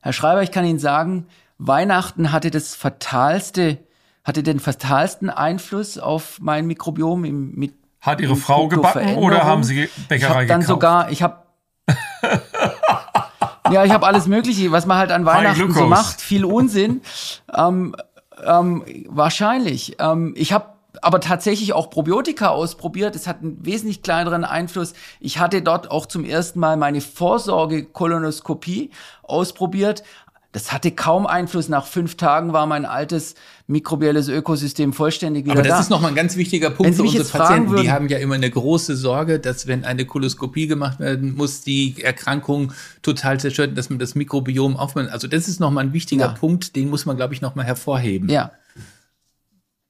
Herr 0.00 0.12
Schreiber, 0.12 0.42
ich 0.42 0.52
kann 0.52 0.66
Ihnen 0.66 0.78
sagen, 0.78 1.26
Weihnachten 1.56 2.30
hatte 2.30 2.50
das 2.50 2.74
fatalste 2.74 3.78
hatte 4.28 4.42
den 4.42 4.60
fatalsten 4.60 5.30
Einfluss 5.30 5.98
auf 5.98 6.38
mein 6.40 6.66
Mikrobiom 6.66 7.24
im, 7.24 7.54
mit 7.54 7.74
Hat 8.00 8.20
Ihre 8.20 8.36
Frau 8.36 8.68
gebacken 8.68 9.16
oder 9.16 9.44
haben 9.44 9.64
Sie 9.64 9.88
Bäckerei 10.08 10.16
ich 10.16 10.24
hab 10.24 10.36
dann 10.48 10.60
gekauft? 10.60 10.66
sogar, 10.66 11.10
ich 11.10 11.22
habe 11.22 11.42
ja, 13.72 13.84
ich 13.84 13.92
habe 13.92 14.06
alles 14.06 14.26
Mögliche, 14.26 14.70
was 14.70 14.84
man 14.84 14.98
halt 14.98 15.10
an 15.10 15.24
Weihnachten 15.24 15.72
so 15.72 15.86
macht, 15.86 16.20
viel 16.20 16.44
Unsinn. 16.44 17.00
ähm, 17.56 17.96
ähm, 18.44 18.84
wahrscheinlich. 19.08 19.96
Ähm, 19.98 20.34
ich 20.36 20.52
habe 20.52 20.66
aber 21.02 21.20
tatsächlich 21.20 21.72
auch 21.72 21.90
Probiotika 21.90 22.48
ausprobiert. 22.48 23.16
Es 23.16 23.26
hat 23.26 23.42
einen 23.42 23.64
wesentlich 23.64 24.02
kleineren 24.02 24.44
Einfluss. 24.44 24.94
Ich 25.20 25.38
hatte 25.38 25.62
dort 25.62 25.90
auch 25.90 26.06
zum 26.06 26.24
ersten 26.24 26.60
Mal 26.60 26.76
meine 26.76 27.00
Vorsorge-Kolonoskopie 27.00 28.90
ausprobiert. 29.22 30.02
Das 30.52 30.72
hatte 30.72 30.90
kaum 30.92 31.26
Einfluss. 31.26 31.68
Nach 31.68 31.86
fünf 31.86 32.16
Tagen 32.16 32.54
war 32.54 32.66
mein 32.66 32.86
altes 32.86 33.34
mikrobielles 33.66 34.28
Ökosystem 34.28 34.94
vollständig 34.94 35.44
wieder 35.44 35.56
da. 35.56 35.60
Aber 35.60 35.68
das 35.68 35.76
da. 35.76 35.82
ist 35.82 35.90
nochmal 35.90 36.12
ein 36.12 36.16
ganz 36.16 36.36
wichtiger 36.36 36.70
Punkt 36.70 36.94
für 36.94 37.02
unsere 37.02 37.24
Patienten. 37.24 37.70
Würden, 37.70 37.82
die 37.82 37.92
haben 37.92 38.08
ja 38.08 38.16
immer 38.16 38.36
eine 38.36 38.50
große 38.50 38.96
Sorge, 38.96 39.40
dass 39.40 39.66
wenn 39.66 39.84
eine 39.84 40.06
Koloskopie 40.06 40.66
gemacht 40.66 41.00
werden 41.00 41.34
muss, 41.34 41.60
die 41.60 42.02
Erkrankung 42.02 42.72
total 43.02 43.38
zerstört, 43.38 43.76
dass 43.76 43.90
man 43.90 43.98
das 43.98 44.14
Mikrobiom 44.14 44.78
aufmacht. 44.78 45.10
Also 45.10 45.28
das 45.28 45.48
ist 45.48 45.60
nochmal 45.60 45.84
ein 45.84 45.92
wichtiger 45.92 46.26
ja. 46.26 46.32
Punkt, 46.32 46.76
den 46.76 46.88
muss 46.88 47.04
man, 47.04 47.18
glaube 47.18 47.34
ich, 47.34 47.42
nochmal 47.42 47.66
hervorheben. 47.66 48.30
Ja. 48.30 48.52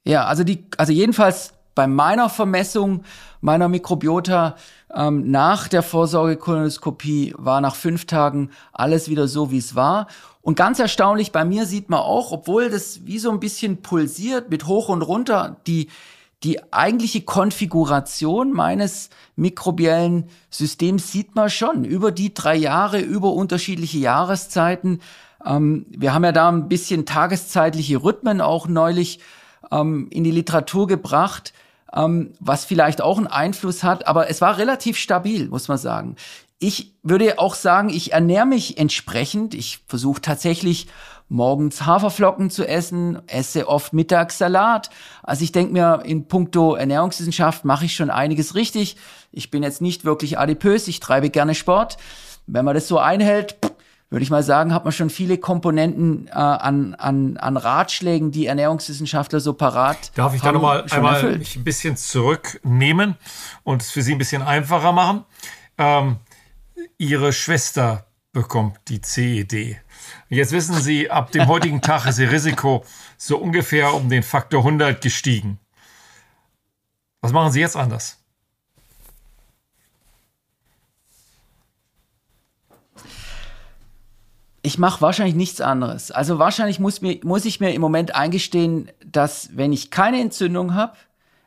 Ja, 0.05 0.25
also 0.25 0.43
die, 0.43 0.65
also 0.77 0.93
jedenfalls 0.93 1.53
bei 1.75 1.87
meiner 1.87 2.29
Vermessung 2.31 3.05
meiner 3.41 3.69
Mikrobiota 3.69 4.57
ähm, 4.95 5.31
nach 5.31 5.69
der 5.69 5.83
Vorsorgekolonoskopie 5.83 7.35
war 7.37 7.61
nach 7.61 7.75
fünf 7.75 8.07
Tagen 8.07 8.51
alles 8.73 9.09
wieder 9.09 9.29
so, 9.29 9.51
wie 9.51 9.59
es 9.59 9.75
war. 9.75 10.07
Und 10.43 10.57
ganz 10.57 10.79
erstaunlich, 10.79 11.33
bei 11.33 11.45
mir 11.45 11.67
sieht 11.67 11.91
man 11.91 12.01
auch, 12.01 12.33
obwohl 12.33 12.71
das 12.71 13.05
wie 13.05 13.19
so 13.19 13.31
ein 13.31 13.41
bisschen 13.41 13.83
pulsiert 13.83 14.51
mit 14.51 14.67
hoch 14.67 14.89
und 14.89 15.03
runter, 15.03 15.57
die, 15.67 15.89
die 16.43 16.73
eigentliche 16.73 17.23
Konfiguration 17.23 18.53
meines 18.53 19.11
mikrobiellen 19.37 20.29
Systems 20.51 21.13
sieht 21.13 21.35
man 21.35 21.51
schon 21.51 21.85
über 21.85 22.13
die 22.13 22.33
drei 22.33 22.57
Jahre, 22.57 23.01
über 23.01 23.33
unterschiedliche 23.33 23.99
Jahreszeiten. 23.99 25.01
Ähm, 25.45 25.87
wir 25.91 26.15
haben 26.15 26.25
ja 26.25 26.33
da 26.33 26.49
ein 26.49 26.69
bisschen 26.69 27.07
tageszeitliche 27.07 28.03
Rhythmen 28.03 28.41
auch 28.41 28.69
neulich 28.69 29.21
ähm, 29.71 30.09
in 30.11 30.25
die 30.25 30.31
Literatur 30.31 30.87
gebracht, 30.87 31.53
ähm, 31.95 32.33
was 32.41 32.65
vielleicht 32.65 33.01
auch 33.01 33.19
einen 33.19 33.27
Einfluss 33.27 33.83
hat, 33.83 34.07
aber 34.07 34.31
es 34.31 34.41
war 34.41 34.59
relativ 34.59 34.97
stabil, 34.97 35.49
muss 35.49 35.69
man 35.69 35.79
sagen. 35.79 36.17
Ich 36.59 36.93
würde 37.03 37.39
auch 37.39 37.55
sagen, 37.55 37.89
ich 37.89 38.13
ernähre 38.13 38.47
mich 38.47 38.79
entsprechend. 38.79 39.55
Ich 39.55 39.81
versuche 39.87 40.21
tatsächlich 40.21 40.89
morgens 41.29 41.87
Haferflocken 41.87 42.51
zu 42.51 42.67
essen, 42.67 43.21
esse 43.29 43.69
oft 43.69 43.93
mittags 43.93 44.39
Salat. 44.39 44.91
Also 45.23 45.45
ich 45.45 45.53
denke 45.53 45.73
mir, 45.73 46.03
in 46.05 46.27
puncto 46.27 46.75
Ernährungswissenschaft 46.75 47.65
mache 47.65 47.85
ich 47.85 47.95
schon 47.95 48.11
einiges 48.11 48.55
richtig. 48.55 48.97
Ich 49.31 49.51
bin 49.51 49.63
jetzt 49.63 49.81
nicht 49.81 50.05
wirklich 50.05 50.39
adipös, 50.39 50.89
ich 50.89 51.01
treibe 51.01 51.31
gerne 51.31 51.55
Sport. 51.55 51.97
Wenn 52.47 52.65
man 52.65 52.75
das 52.75 52.89
so 52.89 52.99
einhält, 52.99 53.57
würde 54.11 54.23
ich 54.23 54.31
mal 54.31 54.43
sagen, 54.43 54.73
hat 54.73 54.85
man 54.85 54.93
schon 54.93 55.11
viele 55.11 55.37
Komponenten 55.39 56.29
äh, 56.29 56.31
an, 56.33 56.95
an, 56.95 57.37
an 57.37 57.57
Ratschlägen, 57.57 58.31
die 58.31 58.47
Ernährungswissenschaftler 58.47 59.41
so 59.41 59.53
parat 59.53 60.13
Darf 60.15 60.35
ich 60.35 60.41
da 60.41 60.53
nochmal 60.53 60.85
einmal 60.91 61.37
mich 61.39 61.57
ein 61.57 61.65
bisschen 61.65 61.97
zurücknehmen 61.97 63.17
und 63.65 63.83
es 63.83 63.91
für 63.91 64.03
Sie 64.03 64.13
ein 64.13 64.19
bisschen 64.19 64.43
einfacher 64.43 64.93
machen? 64.93 65.25
Ähm, 65.77 66.17
Ihre 66.97 67.33
Schwester 67.33 68.07
bekommt 68.33 68.79
die 68.89 69.01
CED. 69.01 69.77
Jetzt 70.29 70.53
wissen 70.53 70.77
Sie, 70.77 71.11
ab 71.11 71.33
dem 71.33 71.47
heutigen 71.47 71.83
Tag 71.83 72.07
ist 72.07 72.19
Ihr 72.19 72.31
Risiko 72.31 72.85
so 73.17 73.39
ungefähr 73.39 73.95
um 73.95 74.09
den 74.09 74.23
Faktor 74.23 74.61
100 74.61 75.01
gestiegen. 75.01 75.59
Was 77.21 77.33
machen 77.33 77.53
Sie 77.53 77.61
jetzt 77.61 77.77
anders? 77.77 78.18
Ich 84.69 84.77
mache 84.77 85.01
wahrscheinlich 85.01 85.35
nichts 85.35 85.63
anderes. 85.63 86.11
Also 86.11 86.39
wahrscheinlich 86.39 86.79
muss, 86.79 87.01
mir, 87.01 87.19
muss 87.23 87.47
ich 87.47 87.59
mir 87.59 87.73
im 87.73 87.81
Moment 87.81 88.15
eingestehen, 88.15 88.91
dass 89.03 89.57
wenn 89.57 89.73
ich 89.73 89.91
keine 89.91 90.21
Entzündung 90.21 90.75
habe, 90.75 90.93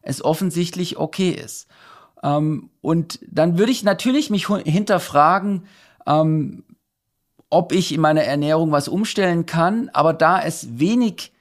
es 0.02 0.26
offensichtlich 0.26 0.98
okay 0.98 1.30
ist. 1.30 1.68
Ähm, 2.24 2.72
und 2.82 3.20
dann 3.30 3.60
würde 3.60 3.72
ich 3.72 3.84
natürlich 3.84 4.32
mich 4.32 4.48
hinterfragen, 4.48 5.68
ähm, 6.08 6.64
ob 7.52 7.74
ich 7.74 7.94
in 7.94 8.02
meiner 8.02 8.24
Ernährung 8.24 8.72
was 8.72 8.88
umstellen 8.88 9.46
kann. 9.46 9.90
Aber 9.94 10.14
da 10.14 10.42
es 10.42 10.80
wenig 10.80 11.32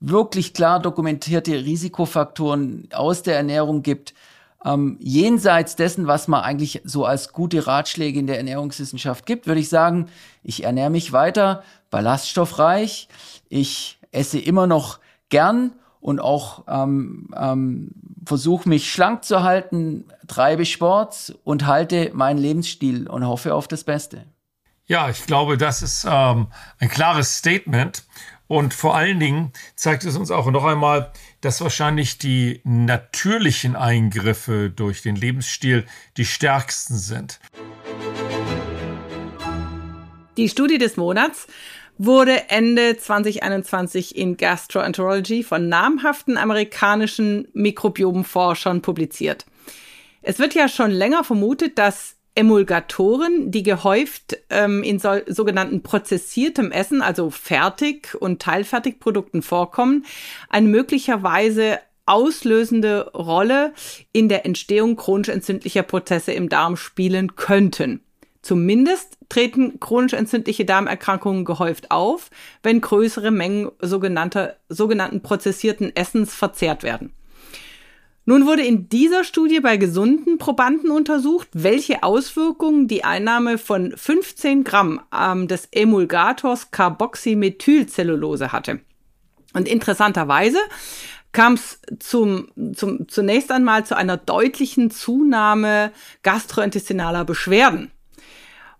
wirklich 0.00 0.54
klar 0.54 0.80
dokumentierte 0.80 1.52
Risikofaktoren 1.52 2.88
aus 2.94 3.22
der 3.22 3.36
Ernährung 3.36 3.82
gibt, 3.82 4.14
ähm, 4.64 4.96
jenseits 5.00 5.76
dessen, 5.76 6.06
was 6.06 6.28
man 6.28 6.42
eigentlich 6.42 6.82
so 6.84 7.04
als 7.04 7.32
gute 7.32 7.66
Ratschläge 7.66 8.18
in 8.18 8.26
der 8.26 8.38
Ernährungswissenschaft 8.38 9.26
gibt, 9.26 9.46
würde 9.46 9.60
ich 9.60 9.68
sagen, 9.68 10.06
ich 10.42 10.64
ernähre 10.64 10.90
mich 10.90 11.12
weiter 11.12 11.62
ballaststoffreich, 11.90 13.08
ich 13.48 13.98
esse 14.10 14.38
immer 14.38 14.66
noch 14.66 14.98
gern 15.28 15.72
und 16.00 16.20
auch 16.20 16.64
ähm, 16.68 17.28
ähm, 17.36 17.90
versuche 18.24 18.68
mich 18.68 18.92
schlank 18.92 19.24
zu 19.24 19.42
halten, 19.42 20.04
treibe 20.26 20.66
Sport 20.66 21.38
und 21.44 21.66
halte 21.66 22.10
meinen 22.14 22.38
Lebensstil 22.38 23.08
und 23.08 23.26
hoffe 23.26 23.54
auf 23.54 23.68
das 23.68 23.84
Beste. 23.84 24.24
Ja, 24.86 25.10
ich 25.10 25.26
glaube, 25.26 25.58
das 25.58 25.82
ist 25.82 26.06
ähm, 26.08 26.46
ein 26.78 26.88
klares 26.88 27.38
Statement. 27.38 28.04
Und 28.48 28.74
vor 28.74 28.94
allen 28.94 29.18
Dingen 29.18 29.52
zeigt 29.74 30.04
es 30.04 30.16
uns 30.16 30.30
auch 30.30 30.48
noch 30.50 30.64
einmal, 30.64 31.10
dass 31.46 31.60
wahrscheinlich 31.60 32.18
die 32.18 32.60
natürlichen 32.64 33.76
Eingriffe 33.76 34.68
durch 34.68 35.02
den 35.02 35.14
Lebensstil 35.14 35.86
die 36.16 36.24
stärksten 36.24 36.96
sind. 36.96 37.38
Die 40.36 40.48
Studie 40.48 40.78
des 40.78 40.96
Monats 40.96 41.46
wurde 41.98 42.50
Ende 42.50 42.96
2021 42.96 44.16
in 44.16 44.36
Gastroenterology 44.36 45.44
von 45.44 45.68
namhaften 45.68 46.36
amerikanischen 46.36 47.46
Mikrobiomenforschern 47.52 48.82
publiziert. 48.82 49.46
Es 50.22 50.40
wird 50.40 50.52
ja 50.56 50.68
schon 50.68 50.90
länger 50.90 51.22
vermutet, 51.22 51.78
dass 51.78 52.15
Emulgatoren, 52.36 53.50
die 53.50 53.62
gehäuft 53.62 54.36
ähm, 54.50 54.82
in 54.82 54.98
so, 54.98 55.14
sogenannten 55.26 55.82
prozessiertem 55.82 56.70
Essen, 56.70 57.02
also 57.02 57.30
Fertig- 57.30 58.14
und 58.14 58.40
Teilfertigprodukten 58.40 59.42
vorkommen, 59.42 60.04
eine 60.50 60.68
möglicherweise 60.68 61.78
auslösende 62.04 63.10
Rolle 63.12 63.72
in 64.12 64.28
der 64.28 64.46
Entstehung 64.46 64.96
chronisch 64.96 65.28
entzündlicher 65.28 65.82
Prozesse 65.82 66.32
im 66.32 66.48
Darm 66.48 66.76
spielen 66.76 67.36
könnten. 67.36 68.00
Zumindest 68.42 69.18
treten 69.28 69.80
chronisch 69.80 70.12
entzündliche 70.12 70.64
Darmerkrankungen 70.64 71.44
gehäuft 71.44 71.90
auf, 71.90 72.30
wenn 72.62 72.80
größere 72.80 73.32
Mengen 73.32 73.72
sogenannter, 73.80 74.56
sogenannten 74.68 75.20
prozessierten 75.20 75.96
Essens 75.96 76.32
verzehrt 76.32 76.84
werden. 76.84 77.12
Nun 78.28 78.44
wurde 78.44 78.64
in 78.64 78.88
dieser 78.88 79.22
Studie 79.22 79.60
bei 79.60 79.76
gesunden 79.76 80.36
Probanden 80.36 80.90
untersucht, 80.90 81.46
welche 81.52 82.02
Auswirkungen 82.02 82.88
die 82.88 83.04
Einnahme 83.04 83.56
von 83.56 83.96
15 83.96 84.64
Gramm 84.64 85.00
ähm, 85.16 85.46
des 85.46 85.68
Emulgators 85.70 86.72
Carboxymethylcellulose 86.72 88.50
hatte. 88.50 88.80
Und 89.54 89.68
interessanterweise 89.68 90.58
kam 91.30 91.54
es 91.54 91.80
zum, 92.00 92.48
zum, 92.74 93.08
zunächst 93.08 93.52
einmal 93.52 93.86
zu 93.86 93.96
einer 93.96 94.16
deutlichen 94.16 94.90
Zunahme 94.90 95.92
gastrointestinaler 96.24 97.24
Beschwerden. 97.24 97.92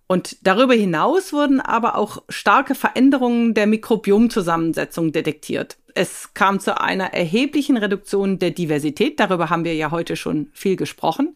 Und 0.08 0.44
darüber 0.44 0.74
hinaus 0.74 1.32
wurden 1.32 1.60
aber 1.60 1.96
auch 1.96 2.24
starke 2.28 2.74
Veränderungen 2.74 3.54
der 3.54 3.68
Mikrobiomzusammensetzung 3.68 5.12
detektiert 5.12 5.78
es 5.96 6.34
kam 6.34 6.60
zu 6.60 6.78
einer 6.78 7.14
erheblichen 7.14 7.78
Reduktion 7.78 8.38
der 8.38 8.50
Diversität. 8.50 9.18
Darüber 9.18 9.48
haben 9.48 9.64
wir 9.64 9.74
ja 9.74 9.90
heute 9.90 10.14
schon 10.14 10.48
viel 10.52 10.76
gesprochen. 10.76 11.34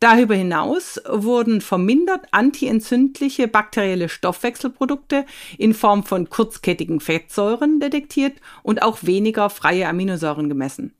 Darüber 0.00 0.34
hinaus 0.34 1.00
wurden 1.06 1.60
vermindert 1.60 2.26
antientzündliche 2.30 3.46
bakterielle 3.46 4.08
Stoffwechselprodukte 4.08 5.26
in 5.58 5.74
Form 5.74 6.04
von 6.04 6.30
kurzkettigen 6.30 7.00
Fettsäuren 7.00 7.78
detektiert 7.78 8.40
und 8.62 8.82
auch 8.82 9.00
weniger 9.02 9.50
freie 9.50 9.86
Aminosäuren 9.86 10.48
gemessen. 10.48 10.94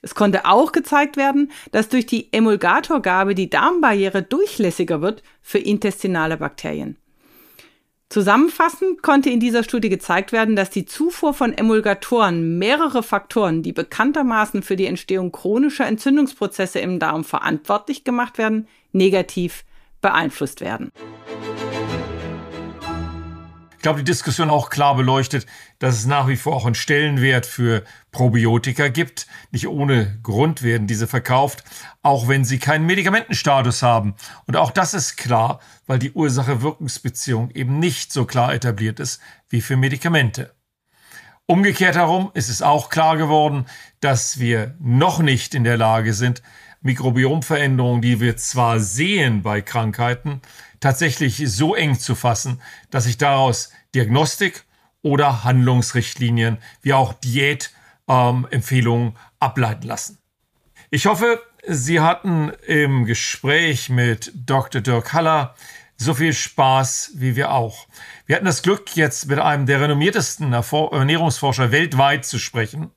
Es 0.00 0.14
konnte 0.14 0.46
auch 0.46 0.72
gezeigt 0.72 1.18
werden, 1.18 1.52
dass 1.70 1.90
durch 1.90 2.06
die 2.06 2.32
Emulgatorgabe 2.32 3.34
die 3.34 3.50
Darmbarriere 3.50 4.22
durchlässiger 4.22 5.02
wird 5.02 5.22
für 5.42 5.58
intestinale 5.58 6.38
Bakterien. 6.38 6.96
Zusammenfassend 8.12 9.02
konnte 9.02 9.30
in 9.30 9.40
dieser 9.40 9.62
Studie 9.62 9.88
gezeigt 9.88 10.32
werden, 10.32 10.54
dass 10.54 10.68
die 10.68 10.84
Zufuhr 10.84 11.32
von 11.32 11.54
Emulgatoren 11.54 12.58
mehrere 12.58 13.02
Faktoren, 13.02 13.62
die 13.62 13.72
bekanntermaßen 13.72 14.62
für 14.62 14.76
die 14.76 14.84
Entstehung 14.84 15.32
chronischer 15.32 15.86
Entzündungsprozesse 15.86 16.78
im 16.80 16.98
Darm 16.98 17.24
verantwortlich 17.24 18.04
gemacht 18.04 18.36
werden, 18.36 18.68
negativ 18.92 19.64
beeinflusst 20.02 20.60
werden 20.60 20.92
glaube, 23.82 23.98
die 24.00 24.10
Diskussion 24.10 24.50
auch 24.50 24.70
klar 24.70 24.96
beleuchtet, 24.96 25.46
dass 25.78 25.96
es 25.96 26.06
nach 26.06 26.28
wie 26.28 26.36
vor 26.36 26.54
auch 26.54 26.66
einen 26.66 26.74
Stellenwert 26.74 27.46
für 27.46 27.84
Probiotika 28.10 28.88
gibt. 28.88 29.26
Nicht 29.50 29.68
ohne 29.68 30.18
Grund 30.22 30.62
werden 30.62 30.86
diese 30.86 31.06
verkauft, 31.06 31.64
auch 32.02 32.28
wenn 32.28 32.44
sie 32.44 32.58
keinen 32.58 32.86
Medikamentenstatus 32.86 33.82
haben. 33.82 34.14
Und 34.46 34.56
auch 34.56 34.70
das 34.70 34.94
ist 34.94 35.16
klar, 35.16 35.60
weil 35.86 35.98
die 35.98 36.12
Ursache-Wirkungsbeziehung 36.12 37.50
eben 37.50 37.78
nicht 37.78 38.12
so 38.12 38.24
klar 38.24 38.54
etabliert 38.54 39.00
ist 39.00 39.20
wie 39.48 39.60
für 39.60 39.76
Medikamente. 39.76 40.54
Umgekehrt 41.46 41.96
herum 41.96 42.30
ist 42.34 42.48
es 42.48 42.62
auch 42.62 42.88
klar 42.88 43.16
geworden, 43.16 43.66
dass 44.00 44.38
wir 44.38 44.74
noch 44.78 45.18
nicht 45.18 45.54
in 45.54 45.64
der 45.64 45.76
Lage 45.76 46.14
sind, 46.14 46.42
Mikrobiomveränderungen, 46.82 48.02
die 48.02 48.20
wir 48.20 48.36
zwar 48.36 48.80
sehen 48.80 49.42
bei 49.42 49.60
Krankheiten, 49.60 50.42
tatsächlich 50.80 51.42
so 51.46 51.74
eng 51.74 51.98
zu 51.98 52.14
fassen, 52.14 52.60
dass 52.90 53.04
sich 53.04 53.18
daraus 53.18 53.70
Diagnostik 53.94 54.64
oder 55.02 55.44
Handlungsrichtlinien 55.44 56.58
wie 56.80 56.92
auch 56.92 57.12
Diätempfehlungen 57.14 59.08
ähm, 59.08 59.16
ableiten 59.38 59.86
lassen. 59.86 60.18
Ich 60.90 61.06
hoffe, 61.06 61.40
Sie 61.66 62.00
hatten 62.00 62.50
im 62.66 63.04
Gespräch 63.04 63.88
mit 63.88 64.32
Dr. 64.34 64.80
Dirk 64.80 65.12
Haller 65.12 65.54
so 65.96 66.14
viel 66.14 66.32
Spaß 66.32 67.12
wie 67.14 67.36
wir 67.36 67.52
auch. 67.52 67.86
Wir 68.26 68.36
hatten 68.36 68.46
das 68.46 68.62
Glück, 68.62 68.96
jetzt 68.96 69.26
mit 69.28 69.38
einem 69.38 69.66
der 69.66 69.80
renommiertesten 69.80 70.52
Ernährungsforscher 70.52 71.70
weltweit 71.70 72.24
zu 72.24 72.38
sprechen. 72.38 72.90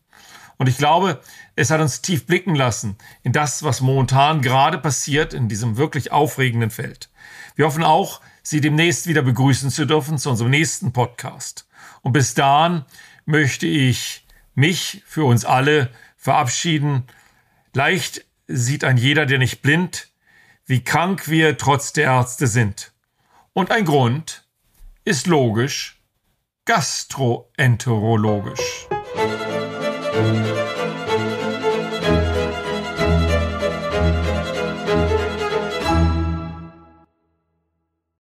Und 0.58 0.68
ich 0.68 0.78
glaube, 0.78 1.20
es 1.56 1.72
hat 1.72 1.82
uns 1.82 2.02
tief 2.02 2.26
blicken 2.26 2.56
lassen 2.56 2.98
in 3.24 3.34
das, 3.34 3.64
was 3.64 3.82
momentan 3.82 4.42
gerade 4.42 4.78
passiert 4.78 5.34
in 5.34 5.50
diesem 5.50 5.78
wirklich 5.78 6.12
aufregenden 6.12 6.70
Feld. 6.70 7.10
Wir 7.56 7.66
hoffen 7.66 7.84
auch, 7.84 8.22
Sie 8.48 8.62
demnächst 8.62 9.08
wieder 9.08 9.24
begrüßen 9.24 9.72
zu 9.72 9.86
dürfen 9.86 10.20
zu 10.20 10.30
unserem 10.30 10.52
nächsten 10.52 10.94
Podcast. 10.94 11.68
Und 12.04 12.14
bis 12.14 12.36
dahin 12.36 12.86
möchte 13.26 13.66
ich 13.66 14.24
mich 14.54 15.02
für 15.08 15.26
uns 15.26 15.46
alle 15.46 15.90
verabschieden. 16.16 17.06
Leicht 17.74 18.24
sieht 18.48 18.84
ein 18.84 18.98
jeder, 18.98 19.26
der 19.26 19.40
nicht 19.40 19.64
blind, 19.64 20.10
wie 20.68 20.84
krank 20.84 21.28
wir 21.28 21.58
trotz 21.58 21.92
der 21.94 22.04
Ärzte 22.06 22.46
sind. 22.46 22.92
Und 23.54 23.72
ein 23.72 23.86
Grund 23.86 24.46
ist 25.06 25.26
logisch, 25.26 26.00
gastroenterologisch. 26.66 28.88
Thank 30.16 30.48
you. 30.48 30.55